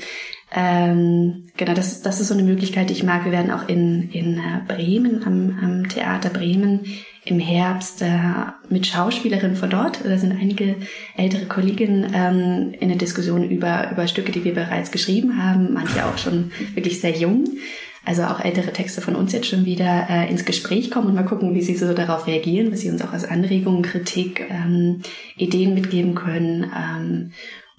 Ähm, 0.57 1.43
genau, 1.57 1.73
das, 1.73 2.01
das 2.01 2.21
ist 2.21 2.29
so 2.29 2.33
eine 2.33 2.43
Möglichkeit, 2.43 2.89
die 2.89 2.93
ich 2.93 3.03
mag. 3.03 3.25
Wir 3.25 3.33
werden 3.33 3.51
auch 3.51 3.67
in, 3.67 4.09
in 4.11 4.37
äh, 4.37 4.61
Bremen, 4.65 5.21
am, 5.25 5.59
am 5.61 5.89
Theater 5.89 6.29
Bremen, 6.29 6.85
im 7.25 7.39
Herbst 7.39 8.01
äh, 8.01 8.19
mit 8.69 8.87
Schauspielerinnen 8.87 9.57
von 9.57 9.69
dort, 9.69 9.99
da 10.05 10.17
sind 10.17 10.31
einige 10.31 10.75
ältere 11.17 11.45
Kolleginnen 11.47 12.11
ähm, 12.13 12.73
in 12.79 12.87
der 12.87 12.97
Diskussion 12.97 13.49
über, 13.49 13.91
über 13.91 14.07
Stücke, 14.07 14.31
die 14.31 14.43
wir 14.43 14.53
bereits 14.53 14.91
geschrieben 14.91 15.43
haben, 15.43 15.73
manche 15.73 16.05
auch 16.05 16.17
schon 16.17 16.51
wirklich 16.75 17.01
sehr 17.01 17.17
jung. 17.17 17.45
also 18.05 18.23
auch 18.23 18.39
ältere 18.39 18.71
Texte 18.71 19.01
von 19.01 19.15
uns 19.15 19.33
jetzt 19.33 19.47
schon 19.47 19.65
wieder 19.65 20.07
äh, 20.09 20.29
ins 20.29 20.45
Gespräch 20.45 20.91
kommen 20.91 21.07
und 21.07 21.15
mal 21.15 21.25
gucken, 21.25 21.55
wie 21.55 21.63
sie 21.63 21.75
so 21.75 21.93
darauf 21.93 22.27
reagieren, 22.27 22.71
was 22.71 22.81
sie 22.81 22.91
uns 22.91 23.01
auch 23.01 23.11
als 23.11 23.25
Anregungen, 23.25 23.81
Kritik, 23.81 24.45
ähm, 24.49 25.01
Ideen 25.35 25.73
mitgeben 25.73 26.13
können 26.13 26.71
ähm, 26.77 27.31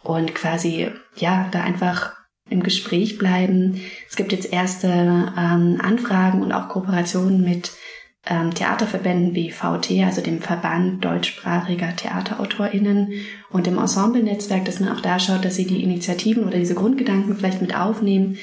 und 0.03 0.35
quasi 0.35 0.89
ja 1.17 1.49
da 1.53 1.63
einfach 1.63 2.17
im 2.49 2.63
Gespräch 2.63 3.19
bleiben. 3.19 3.81
Es 4.09 4.17
gibt 4.17 4.33
jetzt 4.33 4.53
erste 4.53 4.89
ähm, 4.89 5.81
Anfragen 5.83 6.43
und 6.43 6.53
auch 6.53 6.69
Kooperationen 6.69 7.43
mit 7.43 7.73
ähm, 8.29 8.53
Theaterverbänden 8.53 9.35
wie 9.35 9.51
VT, 9.51 10.05
also 10.05 10.21
dem 10.21 10.41
Verband 10.41 11.05
deutschsprachiger 11.05 11.95
TheaterautorInnen 11.95 13.13
und 13.51 13.67
dem 13.67 13.79
Ensemble-Netzwerk, 13.79 14.65
dass 14.65 14.81
man 14.81 14.97
auch 14.97 15.01
da 15.01 15.19
schaut, 15.19 15.45
dass 15.45 15.57
sie 15.57 15.67
die 15.67 15.83
Initiativen 15.83 16.45
oder 16.45 16.59
diese 16.59 16.75
Grundgedanken 16.75 17.37
vielleicht 17.37 17.63
mit 17.63 17.77
aufnehmen 17.77 18.39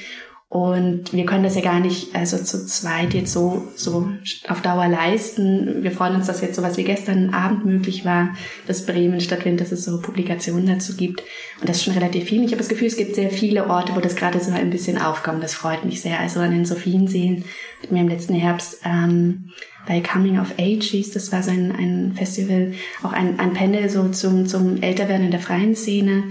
und 0.48 1.12
wir 1.12 1.26
können 1.26 1.42
das 1.42 1.56
ja 1.56 1.62
gar 1.62 1.80
nicht, 1.80 2.14
also 2.14 2.38
zu 2.38 2.64
zweit 2.64 3.12
jetzt 3.12 3.32
so, 3.32 3.66
so 3.74 4.08
auf 4.46 4.62
Dauer 4.62 4.86
leisten. 4.86 5.82
Wir 5.82 5.90
freuen 5.90 6.14
uns, 6.14 6.28
dass 6.28 6.42
jetzt 6.42 6.54
sowas 6.54 6.76
wie 6.76 6.84
gestern 6.84 7.34
Abend 7.34 7.64
möglich 7.64 8.04
war, 8.04 8.36
dass 8.68 8.86
Bremen 8.86 9.20
stattfindet, 9.20 9.62
dass 9.62 9.72
es 9.72 9.84
so 9.84 10.00
Publikationen 10.00 10.66
dazu 10.66 10.96
gibt. 10.96 11.22
Und 11.60 11.68
das 11.68 11.78
ist 11.78 11.84
schon 11.84 11.94
relativ 11.94 12.24
viel. 12.24 12.44
Ich 12.44 12.52
habe 12.52 12.58
das 12.58 12.68
Gefühl, 12.68 12.86
es 12.86 12.96
gibt 12.96 13.16
sehr 13.16 13.30
viele 13.30 13.68
Orte, 13.68 13.96
wo 13.96 14.00
das 14.00 14.14
gerade 14.14 14.38
so 14.38 14.52
ein 14.52 14.70
bisschen 14.70 14.96
aufkommt. 14.96 15.42
Das 15.42 15.54
freut 15.54 15.84
mich 15.84 16.02
sehr. 16.02 16.20
Also 16.20 16.38
an 16.38 16.52
den 16.52 16.66
Sophienseen 16.66 17.44
hatten 17.82 17.94
wir 17.94 18.02
im 18.02 18.08
letzten 18.08 18.34
Herbst 18.34 18.80
ähm, 18.84 19.50
bei 19.88 20.00
Coming 20.00 20.38
of 20.38 20.54
Age 20.58 20.84
hieß, 20.84 21.10
das 21.10 21.32
war 21.32 21.42
so 21.42 21.50
ein, 21.50 21.72
ein 21.72 22.12
Festival, 22.14 22.74
auch 23.02 23.12
ein, 23.12 23.40
ein 23.40 23.54
Panel 23.54 23.88
so 23.88 24.08
zum, 24.10 24.46
zum 24.46 24.80
Älterwerden 24.80 25.26
in 25.26 25.30
der 25.32 25.40
freien 25.40 25.74
Szene. 25.74 26.24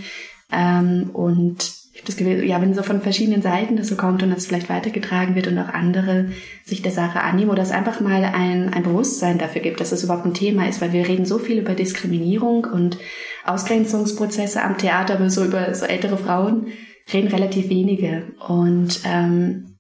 Ähm, 0.52 1.10
und 1.12 1.83
das 2.06 2.18
Gefühl, 2.18 2.44
ja, 2.44 2.62
wenn 2.62 2.74
so 2.74 2.84
von 2.84 3.02
verschiedenen 3.02 3.42
Seiten 3.42 3.78
das 3.78 3.88
so 3.88 3.96
kommt 3.96 4.24
und 4.24 4.32
das 4.32 4.46
vielleicht 4.46 4.70
weitergetragen 4.70 5.36
wird 5.36 5.48
und 5.48 5.58
auch 5.58 5.70
andere 5.70 6.30
sich 6.64 6.82
der 6.82 6.92
Sache 6.92 7.22
annehmen 7.22 7.52
oder 7.52 7.64
es 7.64 7.72
einfach 7.72 8.02
mal 8.02 8.24
ein, 8.26 8.74
ein 8.74 8.84
Bewusstsein 8.84 9.38
dafür 9.38 9.62
gibt, 9.62 9.80
dass 9.80 9.92
das 9.92 10.04
überhaupt 10.04 10.26
ein 10.26 10.34
Thema 10.34 10.68
ist, 10.68 10.82
weil 10.82 10.94
wir 10.94 11.08
reden 11.08 11.26
so 11.26 11.38
viel 11.38 11.60
über 11.60 11.74
Diskriminierung 11.74 12.66
und 12.66 12.98
Ausgrenzungsprozesse 13.46 14.62
am 14.62 14.78
Theater, 14.78 15.16
aber 15.16 15.30
so 15.30 15.44
über 15.46 15.74
so 15.76 15.86
ältere 15.86 16.18
Frauen 16.18 16.68
reden 17.12 17.28
relativ 17.28 17.70
wenige. 17.70 18.34
Und 18.48 19.02
ähm, 19.06 19.78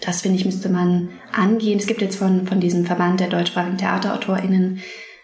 das 0.00 0.22
finde 0.22 0.38
ich, 0.38 0.44
müsste 0.44 0.68
man 0.68 1.10
angehen. 1.32 1.78
Es 1.78 1.86
gibt 1.86 2.00
jetzt 2.00 2.16
von, 2.16 2.46
von 2.46 2.60
diesem 2.60 2.84
Verband 2.84 3.20
der 3.20 3.28
deutschsprachigen 3.28 3.78
TheaterautorInnen 3.78 4.80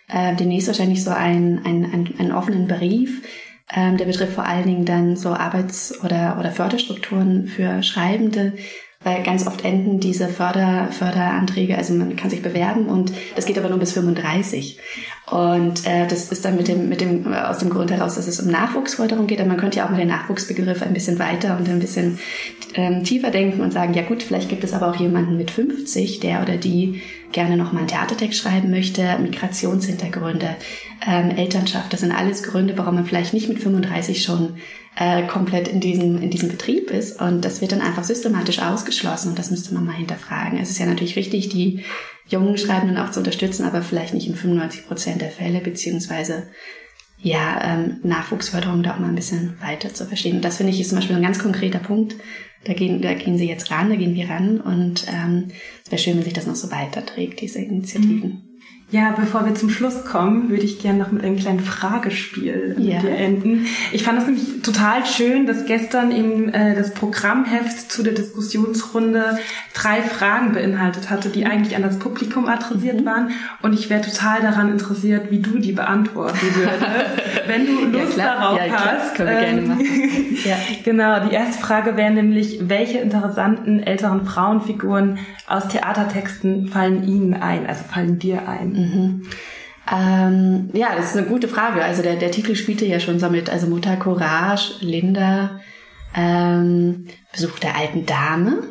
äh, 0.09 0.37
demnächst 0.37 0.69
wahrscheinlich 0.69 1.02
so 1.02 1.11
einen, 1.11 1.64
einen, 1.64 1.85
einen, 1.85 2.14
einen 2.19 2.33
offenen 2.33 2.69
Brief, 2.69 3.23
ähm, 3.75 3.96
der 3.96 4.04
betrifft 4.04 4.35
vor 4.35 4.44
allen 4.44 4.66
Dingen 4.66 4.85
dann 4.85 5.16
so 5.16 5.30
Arbeits- 5.30 6.02
oder, 6.04 6.37
oder 6.38 6.52
Förderstrukturen 6.52 7.46
für 7.46 7.82
Schreibende, 7.82 8.52
weil 9.02 9.23
ganz 9.23 9.46
oft 9.46 9.64
enden 9.64 10.00
diese 10.00 10.28
Förder, 10.28 10.88
Förderanträge, 10.90 11.76
also 11.76 11.94
man 11.94 12.16
kann 12.16 12.30
sich 12.30 12.42
bewerben 12.42 12.87
und 12.87 13.12
das 13.35 13.46
geht 13.46 13.58
aber 13.58 13.68
nur 13.68 13.78
bis 13.78 13.92
35. 13.92 14.78
Und 15.30 15.85
äh, 15.87 16.06
das 16.06 16.30
ist 16.30 16.45
dann 16.45 16.56
mit 16.56 16.68
dem, 16.68 16.88
mit 16.88 17.00
dem, 17.00 17.35
aus 17.35 17.59
dem 17.59 17.68
Grund 17.68 17.90
heraus, 17.90 18.14
dass 18.14 18.28
es 18.28 18.38
um 18.40 18.49
Nachwuchsförderung 18.49 19.26
geht, 19.26 19.40
aber 19.40 19.49
man 19.49 19.56
könnte 19.56 19.78
ja 19.78 19.87
auch 19.87 19.90
mit 19.90 19.99
dem 19.99 20.09
Nachwuchsbegriff 20.09 20.83
ein 20.83 20.95
bisschen 20.95 21.18
weiter 21.18 21.56
und 21.59 21.68
ein 21.68 21.80
bisschen 21.80 22.21
ähm, 22.75 23.02
tiefer 23.02 23.30
denken 23.30 23.61
und 23.61 23.73
sagen, 23.73 23.92
ja 23.95 24.02
gut, 24.02 24.23
vielleicht 24.23 24.49
gibt 24.49 24.62
es 24.62 24.73
aber 24.73 24.88
auch 24.88 24.97
jemanden 24.97 25.37
mit 25.37 25.50
50, 25.50 26.21
der 26.21 26.42
oder 26.42 26.56
die 26.56 27.02
gerne 27.33 27.56
nochmal 27.56 27.80
einen 27.80 27.88
Theatertext 27.88 28.38
schreiben 28.38 28.71
möchte, 28.71 29.18
Migrationshintergründe, 29.18 30.54
ähm, 31.04 31.30
Elternschaft, 31.30 31.92
das 31.92 32.00
sind 32.00 32.12
alles 32.12 32.45
Gründe, 32.45 32.78
warum 32.78 32.95
man 32.95 33.04
vielleicht 33.04 33.35
nicht 33.35 33.49
mit 33.49 33.59
35 33.59 34.23
schon 34.23 34.59
äh, 34.97 35.26
komplett 35.26 35.66
in 35.66 35.80
diesem, 35.80 36.23
in 36.23 36.30
diesem 36.30 36.50
Betrieb 36.50 36.90
ist. 36.90 37.21
Und 37.21 37.45
das 37.45 37.61
wird 37.61 37.73
dann 37.73 37.80
einfach 37.80 38.04
systematisch 38.04 38.61
ausgeschlossen 38.61 39.30
und 39.30 39.38
das 39.38 39.50
müsste 39.50 39.75
man 39.75 39.85
mal 39.85 39.97
hinterfragen. 39.97 40.59
Es 40.61 40.71
ist 40.71 40.78
ja 40.78 40.87
natürlich 40.87 41.16
wichtig, 41.16 41.49
die 41.49 41.83
jungen 42.28 42.59
Schreibenden 42.59 42.99
auch 42.99 43.11
zu 43.11 43.21
unterstützen, 43.21 43.64
aber 43.64 43.83
vielleicht 43.83 44.14
nicht 44.14 44.26
in 44.26 44.35
95 44.35 44.87
Prozent 44.87 45.21
der 45.21 45.30
Fälle, 45.30 45.61
beziehungsweise 45.61 46.49
ja, 47.18 47.61
ähm, 47.62 47.99
Nachwuchsförderung 48.02 48.83
da 48.83 48.95
auch 48.95 48.99
mal 48.99 49.09
ein 49.09 49.14
bisschen 49.14 49.59
weiter 49.61 49.92
zu 49.95 50.06
verstehen. 50.06 50.37
Und 50.37 50.45
das 50.45 50.59
finde 50.59 50.73
ich 50.73 50.80
ist 50.80 50.90
zum 50.90 50.99
Beispiel 50.99 51.16
ein 51.16 51.22
ganz 51.22 51.38
konkreter 51.38 51.79
Punkt. 51.79 52.16
Da 52.64 52.72
gehen, 52.72 53.00
da 53.00 53.14
gehen 53.14 53.38
Sie 53.38 53.48
jetzt 53.48 53.70
ran, 53.70 53.90
da 53.90 53.96
gehen 53.96 54.14
wir 54.14 54.29
ran 54.29 54.61
und 54.61 55.07
ähm, 55.09 55.48
es 55.85 55.90
wäre 55.90 56.03
schön, 56.03 56.16
wenn 56.16 56.24
sich 56.24 56.33
das 56.33 56.46
noch 56.46 56.57
so 56.57 56.70
weiterträgt, 56.70 57.40
diese 57.40 57.61
Initiativen. 57.61 58.45
Ja, 58.92 59.12
bevor 59.18 59.44
wir 59.44 59.57
zum 59.57 59.68
Schluss 59.68 60.05
kommen, 60.05 60.49
würde 60.49 60.62
ich 60.62 60.79
gerne 60.79 61.01
noch 61.01 61.11
mit 61.11 61.25
einem 61.25 61.37
kleinen 61.37 61.59
Fragespiel 61.59 62.77
ja. 62.79 62.94
mit 62.94 63.03
dir 63.03 63.16
enden. 63.16 63.66
Ich 63.90 64.05
fand 64.05 64.20
es 64.20 64.27
nämlich 64.27 64.62
total 64.62 65.05
schön, 65.05 65.44
dass 65.44 65.66
gestern 65.66 66.12
eben 66.12 66.51
äh, 66.51 66.77
das 66.77 66.94
Programmheft 66.94 67.90
zu 67.90 68.05
der 68.05 68.12
Diskussionsrunde 68.12 69.40
drei 69.75 70.03
Fragen 70.03 70.53
beinhaltet 70.53 71.11
hatte, 71.11 71.31
die 71.31 71.46
eigentlich 71.46 71.75
an 71.75 71.83
das 71.83 71.99
Publikum 71.99 72.46
adressiert 72.46 73.01
mhm. 73.01 73.07
waren. 73.07 73.31
Und 73.61 73.72
ich 73.72 73.90
wäre 73.90 74.03
total 74.03 74.40
daran 74.40 74.70
interessiert, 74.70 75.33
wie 75.33 75.40
du 75.40 75.59
die 75.59 75.72
beantworten 75.72 76.46
würdest, 76.55 76.87
wenn 77.49 77.66
du 77.66 77.87
Lust 77.87 78.16
ja, 78.16 78.37
darauf 78.37 78.61
ja, 78.64 78.72
hast. 78.72 79.16
Können 79.16 79.29
wir 79.29 79.37
ähm, 79.37 79.57
gerne 79.57 79.68
machen. 79.68 80.37
ja. 80.44 80.57
Genau, 80.85 81.29
die 81.29 81.35
erste 81.35 81.61
Frage 81.61 81.96
wäre 81.96 82.12
nämlich, 82.12 82.61
welche 82.68 82.99
interessanten 82.99 83.83
älteren 83.83 84.25
Frauenfiguren 84.25 85.18
aus 85.49 85.66
Theatertexten 85.68 86.68
fallen 86.68 87.03
Ihnen 87.07 87.35
ein, 87.35 87.66
also 87.66 87.83
fallen 87.83 88.20
dir 88.20 88.49
ein? 88.49 88.75
Mhm. 88.76 89.22
Ähm, 89.90 90.70
ja, 90.72 90.96
das 90.96 91.10
ist 91.10 91.16
eine 91.16 91.26
gute 91.26 91.48
Frage. 91.48 91.82
Also 91.82 92.02
der, 92.02 92.16
der 92.16 92.30
Titel 92.30 92.54
spielte 92.56 92.86
ja 92.86 92.98
schon 93.00 93.18
so 93.18 93.30
mit, 93.30 93.50
also 93.50 93.66
Mutter 93.66 93.96
Courage, 93.96 94.74
Linda, 94.80 95.60
ähm, 96.14 97.06
Besuch 97.32 97.58
der 97.58 97.76
alten 97.76 98.04
Dame. 98.04 98.64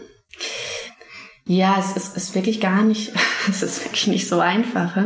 Ja, 1.47 1.77
es 1.79 1.95
ist, 1.95 2.17
ist 2.17 2.35
wirklich 2.35 2.59
gar 2.59 2.83
nicht, 2.83 3.13
es 3.49 3.63
ist 3.63 3.85
wirklich 3.85 4.07
nicht 4.07 4.27
so 4.27 4.39
einfach. 4.39 4.97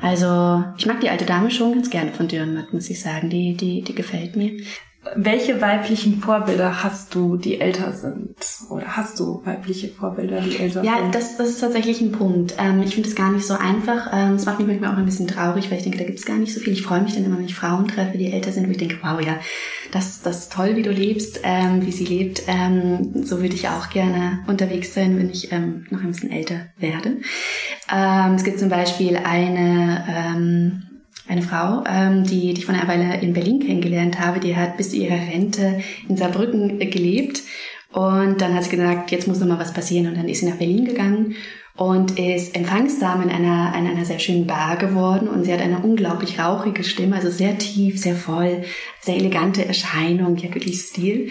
Also 0.00 0.64
ich 0.78 0.86
mag 0.86 1.00
die 1.00 1.10
alte 1.10 1.26
Dame 1.26 1.50
schon 1.50 1.74
ganz 1.74 1.90
gerne 1.90 2.12
von 2.12 2.28
Dürrenmatt, 2.28 2.72
muss 2.72 2.90
ich 2.90 3.00
sagen. 3.00 3.28
Die, 3.28 3.56
die, 3.56 3.82
die 3.82 3.94
gefällt 3.94 4.36
mir. 4.36 4.52
Welche 5.16 5.60
weiblichen 5.60 6.20
Vorbilder 6.20 6.84
hast 6.84 7.12
du, 7.16 7.36
die 7.36 7.60
älter 7.60 7.92
sind? 7.92 8.36
Oder 8.70 8.96
hast 8.96 9.18
du 9.18 9.44
weibliche 9.44 9.88
Vorbilder, 9.88 10.40
die 10.40 10.56
älter 10.56 10.84
ja, 10.84 10.94
sind? 10.94 11.04
Ja, 11.06 11.10
das, 11.10 11.36
das 11.36 11.48
ist 11.48 11.60
tatsächlich 11.60 12.00
ein 12.00 12.12
Punkt. 12.12 12.54
Ähm, 12.56 12.80
ich 12.82 12.94
finde 12.94 13.08
es 13.08 13.16
gar 13.16 13.32
nicht 13.32 13.44
so 13.44 13.54
einfach. 13.54 14.10
Ähm, 14.12 14.34
es 14.34 14.46
macht 14.46 14.60
mich 14.60 14.68
manchmal 14.68 14.92
auch 14.92 14.98
ein 14.98 15.04
bisschen 15.04 15.26
traurig, 15.26 15.70
weil 15.70 15.78
ich 15.78 15.82
denke, 15.82 15.98
da 15.98 16.04
gibt 16.04 16.20
es 16.20 16.24
gar 16.24 16.36
nicht 16.36 16.54
so 16.54 16.60
viel. 16.60 16.72
Ich 16.72 16.82
freue 16.82 17.02
mich 17.02 17.14
dann 17.14 17.24
immer, 17.24 17.36
wenn 17.36 17.46
ich 17.46 17.56
Frauen 17.56 17.88
treffe, 17.88 18.16
die 18.16 18.32
älter 18.32 18.52
sind, 18.52 18.68
wo 18.68 18.70
ich 18.70 18.78
denke, 18.78 18.98
wow, 19.02 19.20
ja, 19.20 19.40
das, 19.90 20.22
das 20.22 20.44
ist 20.44 20.52
toll, 20.52 20.76
wie 20.76 20.82
du 20.82 20.92
lebst, 20.92 21.40
ähm, 21.42 21.84
wie 21.84 21.92
sie 21.92 22.04
lebt. 22.04 22.44
Ähm, 22.46 23.24
so 23.24 23.42
würde 23.42 23.56
ich 23.56 23.68
auch 23.68 23.90
gerne 23.90 24.44
unterwegs 24.46 24.94
sein, 24.94 25.18
wenn 25.18 25.30
ich 25.30 25.50
ähm, 25.50 25.84
noch 25.90 26.00
ein 26.00 26.12
bisschen 26.12 26.30
älter 26.30 26.66
werde. 26.78 27.16
Ähm, 27.92 28.34
es 28.36 28.44
gibt 28.44 28.60
zum 28.60 28.68
Beispiel 28.68 29.16
eine... 29.16 30.82
Eine 31.32 31.40
Frau, 31.40 31.82
ähm, 31.88 32.24
die, 32.24 32.52
die 32.52 32.60
ich 32.60 32.66
vor 32.66 32.74
einer 32.74 32.86
Weile 32.86 33.18
in 33.22 33.32
Berlin 33.32 33.58
kennengelernt 33.58 34.20
habe, 34.20 34.38
die 34.38 34.54
hat 34.54 34.76
bis 34.76 34.90
zu 34.90 34.96
ihrer 34.96 35.14
Rente 35.14 35.80
in 36.06 36.18
Saarbrücken 36.18 36.78
gelebt. 36.78 37.40
Und 37.90 38.42
dann 38.42 38.54
hat 38.54 38.64
sie 38.64 38.76
gesagt, 38.76 39.10
jetzt 39.12 39.26
muss 39.28 39.40
noch 39.40 39.46
mal 39.46 39.58
was 39.58 39.72
passieren. 39.72 40.08
Und 40.08 40.18
dann 40.18 40.28
ist 40.28 40.40
sie 40.40 40.46
nach 40.46 40.56
Berlin 40.56 40.84
gegangen 40.84 41.34
und 41.74 42.18
ist 42.18 42.54
Empfangsdame 42.54 43.24
in 43.24 43.30
einer, 43.30 43.74
in 43.78 43.86
einer 43.86 44.04
sehr 44.04 44.18
schönen 44.18 44.46
Bar 44.46 44.76
geworden 44.76 45.26
und 45.26 45.44
sie 45.44 45.52
hat 45.52 45.60
eine 45.60 45.78
unglaublich 45.78 46.38
rauchige 46.38 46.84
Stimme, 46.84 47.16
also 47.16 47.30
sehr 47.30 47.56
tief, 47.56 47.98
sehr 47.98 48.14
voll, 48.14 48.64
sehr 49.00 49.16
elegante 49.16 49.64
Erscheinung, 49.64 50.36
ja 50.36 50.54
wirklich 50.54 50.80
Stil 50.80 51.30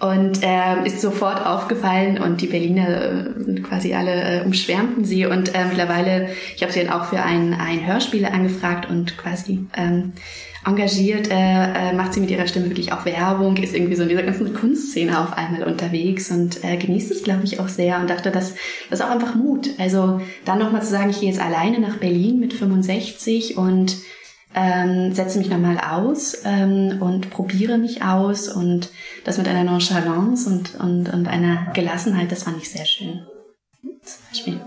und 0.00 0.42
äh, 0.42 0.86
ist 0.86 1.02
sofort 1.02 1.44
aufgefallen 1.44 2.18
und 2.18 2.40
die 2.40 2.46
Berliner 2.46 3.26
äh, 3.46 3.60
quasi 3.60 3.94
alle 3.94 4.40
äh, 4.40 4.44
umschwärmten 4.44 5.04
sie 5.04 5.26
und 5.26 5.54
äh, 5.54 5.66
mittlerweile, 5.66 6.30
ich 6.56 6.62
habe 6.62 6.72
sie 6.72 6.84
dann 6.84 6.92
auch 6.92 7.04
für 7.04 7.22
ein, 7.22 7.52
ein 7.52 7.86
Hörspiel 7.86 8.24
angefragt 8.24 8.88
und 8.88 9.18
quasi 9.18 9.66
ähm, 9.76 10.12
engagiert, 10.64 11.30
äh, 11.30 11.90
äh, 11.90 11.92
macht 11.92 12.14
sie 12.14 12.20
mit 12.20 12.30
ihrer 12.30 12.46
Stimme 12.46 12.66
wirklich 12.66 12.92
auch 12.92 13.04
Werbung, 13.04 13.56
ist 13.56 13.74
irgendwie 13.74 13.96
so 13.96 14.02
in 14.02 14.08
dieser 14.08 14.22
ganzen 14.22 14.54
Kunstszene 14.54 15.18
auf 15.20 15.32
einmal 15.32 15.64
unterwegs 15.64 16.30
und 16.30 16.62
äh, 16.62 16.76
genießt 16.76 17.10
es, 17.10 17.22
glaube 17.24 17.44
ich, 17.44 17.58
auch 17.58 17.68
sehr 17.68 17.98
und 17.98 18.08
dachte, 18.08 18.30
das, 18.30 18.54
das 18.88 19.00
auch 19.00 19.10
einfach 19.10 19.34
Mut. 19.34 19.68
Also 19.82 20.20
dann 20.44 20.60
nochmal 20.60 20.82
zu 20.82 20.90
sagen, 20.90 21.10
ich 21.10 21.20
gehe 21.20 21.28
jetzt 21.28 21.40
alleine 21.40 21.80
nach 21.80 21.96
Berlin 21.96 22.38
mit 22.38 22.52
65 22.52 23.56
und 23.56 23.96
ähm, 24.54 25.12
setze 25.12 25.38
mich 25.38 25.48
nochmal 25.50 25.78
aus 25.78 26.42
ähm, 26.44 26.98
und 27.00 27.30
probiere 27.30 27.78
mich 27.78 28.04
aus 28.04 28.48
und 28.48 28.90
das 29.24 29.38
mit 29.38 29.48
einer 29.48 29.64
Nonchalance 29.64 30.48
und, 30.48 30.78
und, 30.78 31.12
und 31.12 31.26
einer 31.26 31.72
Gelassenheit, 31.74 32.30
das 32.30 32.44
fand 32.44 32.58
ich 32.58 32.70
sehr 32.70 32.84
schön. 32.84 33.26
Zum 33.82 34.22
Beispiel. 34.30 34.60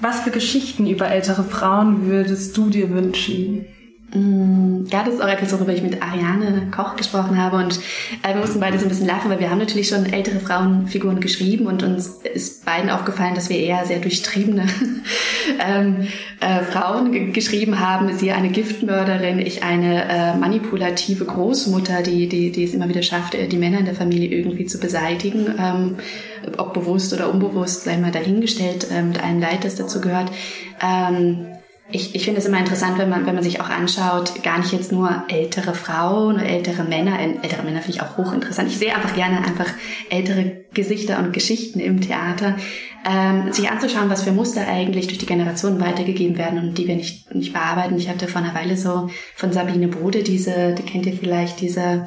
Was 0.00 0.20
für 0.20 0.30
Geschichten 0.30 0.86
über 0.86 1.08
ältere 1.08 1.44
Frauen 1.44 2.06
würdest 2.06 2.56
du 2.56 2.70
dir 2.70 2.90
wünschen? 2.90 3.66
Mm, 4.14 4.84
ja, 4.90 5.02
das 5.04 5.14
ist 5.14 5.22
auch 5.22 5.28
etwas, 5.28 5.52
worüber 5.52 5.72
ich 5.72 5.82
mit 5.82 6.02
Ariane 6.02 6.68
Koch 6.70 6.96
gesprochen 6.96 7.38
habe 7.38 7.56
und 7.56 7.78
äh, 8.22 8.34
wir 8.34 8.40
mussten 8.40 8.60
beide 8.60 8.78
so 8.78 8.84
ein 8.84 8.90
bisschen 8.90 9.06
lachen, 9.06 9.30
weil 9.30 9.40
wir 9.40 9.50
haben 9.50 9.58
natürlich 9.58 9.88
schon 9.88 10.04
ältere 10.04 10.38
Frauenfiguren 10.38 11.20
geschrieben 11.20 11.66
und 11.66 11.82
uns 11.82 12.20
ist 12.34 12.66
beiden 12.66 12.90
aufgefallen, 12.90 13.34
dass 13.34 13.48
wir 13.48 13.58
eher 13.58 13.86
sehr 13.86 14.00
durchtriebene 14.00 14.66
ähm, 15.66 16.08
äh, 16.40 16.62
Frauen 16.62 17.32
geschrieben 17.32 17.80
haben. 17.80 18.12
Sie 18.12 18.32
eine 18.32 18.50
Giftmörderin, 18.50 19.38
ich 19.38 19.62
eine 19.62 20.04
äh, 20.04 20.36
manipulative 20.36 21.24
Großmutter, 21.24 22.02
die, 22.02 22.28
die, 22.28 22.52
die 22.52 22.64
es 22.64 22.74
immer 22.74 22.90
wieder 22.90 23.02
schafft, 23.02 23.34
äh, 23.34 23.48
die 23.48 23.58
Männer 23.58 23.78
in 23.78 23.86
der 23.86 23.94
Familie 23.94 24.28
irgendwie 24.28 24.66
zu 24.66 24.78
beseitigen. 24.78 25.54
Ähm, 25.58 25.96
ob 26.58 26.74
bewusst 26.74 27.12
oder 27.14 27.32
unbewusst, 27.32 27.84
sei 27.84 27.96
mal 27.96 28.10
dahingestellt, 28.10 28.88
äh, 28.90 29.02
mit 29.02 29.22
allem 29.22 29.40
Leid, 29.40 29.64
das 29.64 29.76
dazu 29.76 30.00
gehört. 30.00 30.30
Ähm, 30.82 31.46
ich, 31.92 32.14
ich 32.14 32.24
finde 32.24 32.40
es 32.40 32.46
immer 32.46 32.58
interessant, 32.58 32.98
wenn 32.98 33.08
man, 33.08 33.26
wenn 33.26 33.34
man 33.34 33.44
sich 33.44 33.60
auch 33.60 33.68
anschaut, 33.68 34.42
gar 34.42 34.58
nicht 34.58 34.72
jetzt 34.72 34.92
nur 34.92 35.24
ältere 35.28 35.74
Frauen 35.74 36.36
oder 36.36 36.46
ältere 36.46 36.84
Männer, 36.84 37.20
ältere 37.20 37.62
Männer 37.62 37.82
finde 37.82 37.98
ich 37.98 38.02
auch 38.02 38.16
hochinteressant. 38.16 38.70
Ich 38.70 38.78
sehe 38.78 38.94
einfach 38.94 39.14
gerne 39.14 39.38
einfach 39.38 39.68
ältere 40.08 40.64
Gesichter 40.72 41.18
und 41.18 41.32
Geschichten 41.32 41.80
im 41.80 42.00
Theater, 42.00 42.56
ähm, 43.08 43.52
sich 43.52 43.70
anzuschauen, 43.70 44.08
was 44.08 44.22
für 44.22 44.32
Muster 44.32 44.66
eigentlich 44.66 45.06
durch 45.08 45.18
die 45.18 45.26
Generationen 45.26 45.80
weitergegeben 45.80 46.38
werden 46.38 46.58
und 46.58 46.78
die 46.78 46.88
wir 46.88 46.96
nicht, 46.96 47.34
nicht 47.34 47.52
bearbeiten. 47.52 47.98
Ich 47.98 48.08
hatte 48.08 48.26
vor 48.26 48.40
einer 48.40 48.54
Weile 48.54 48.76
so 48.76 49.10
von 49.34 49.52
Sabine 49.52 49.88
Bode 49.88 50.22
diese, 50.22 50.74
die 50.74 50.82
kennt 50.82 51.06
ihr 51.06 51.12
vielleicht, 51.12 51.60
diese 51.60 52.06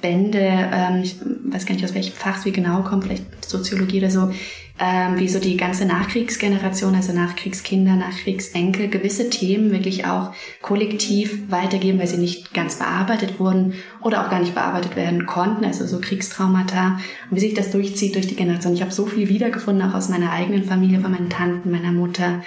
Bände, 0.00 0.38
ähm, 0.40 1.02
ich 1.02 1.16
weiß 1.20 1.66
gar 1.66 1.74
nicht 1.74 1.84
aus 1.84 1.94
welchem 1.94 2.12
Fach 2.12 2.36
sie 2.36 2.52
genau 2.52 2.82
kommt, 2.82 3.04
vielleicht 3.04 3.44
Soziologie 3.44 3.98
oder 3.98 4.10
so, 4.10 4.30
ähm, 4.80 5.18
wie 5.20 5.28
so 5.28 5.38
die 5.38 5.56
ganze 5.56 5.86
Nachkriegsgeneration, 5.86 6.96
also 6.96 7.12
Nachkriegskinder, 7.12 7.94
Nachkriegsenkel, 7.94 8.88
gewisse 8.88 9.30
Themen 9.30 9.70
wirklich 9.70 10.04
auch 10.04 10.32
kollektiv 10.62 11.48
weitergeben, 11.48 12.00
weil 12.00 12.08
sie 12.08 12.16
nicht 12.16 12.52
ganz 12.52 12.78
bearbeitet 12.78 13.38
wurden 13.38 13.74
oder 14.02 14.24
auch 14.24 14.30
gar 14.30 14.40
nicht 14.40 14.54
bearbeitet 14.54 14.96
werden 14.96 15.26
konnten, 15.26 15.64
also 15.64 15.86
so 15.86 16.00
Kriegstraumata 16.00 16.98
und 17.30 17.36
wie 17.36 17.40
sich 17.40 17.54
das 17.54 17.70
durchzieht 17.70 18.16
durch 18.16 18.26
die 18.26 18.34
Generation. 18.34 18.74
Ich 18.74 18.82
habe 18.82 18.90
so 18.90 19.06
viel 19.06 19.28
wiedergefunden, 19.28 19.88
auch 19.88 19.94
aus 19.94 20.08
meiner 20.08 20.32
eigenen 20.32 20.64
Familie, 20.64 21.00
von 21.00 21.12
meinen 21.12 21.30
Tanten, 21.30 21.70
meiner 21.70 21.92
Mutter, 21.92 22.42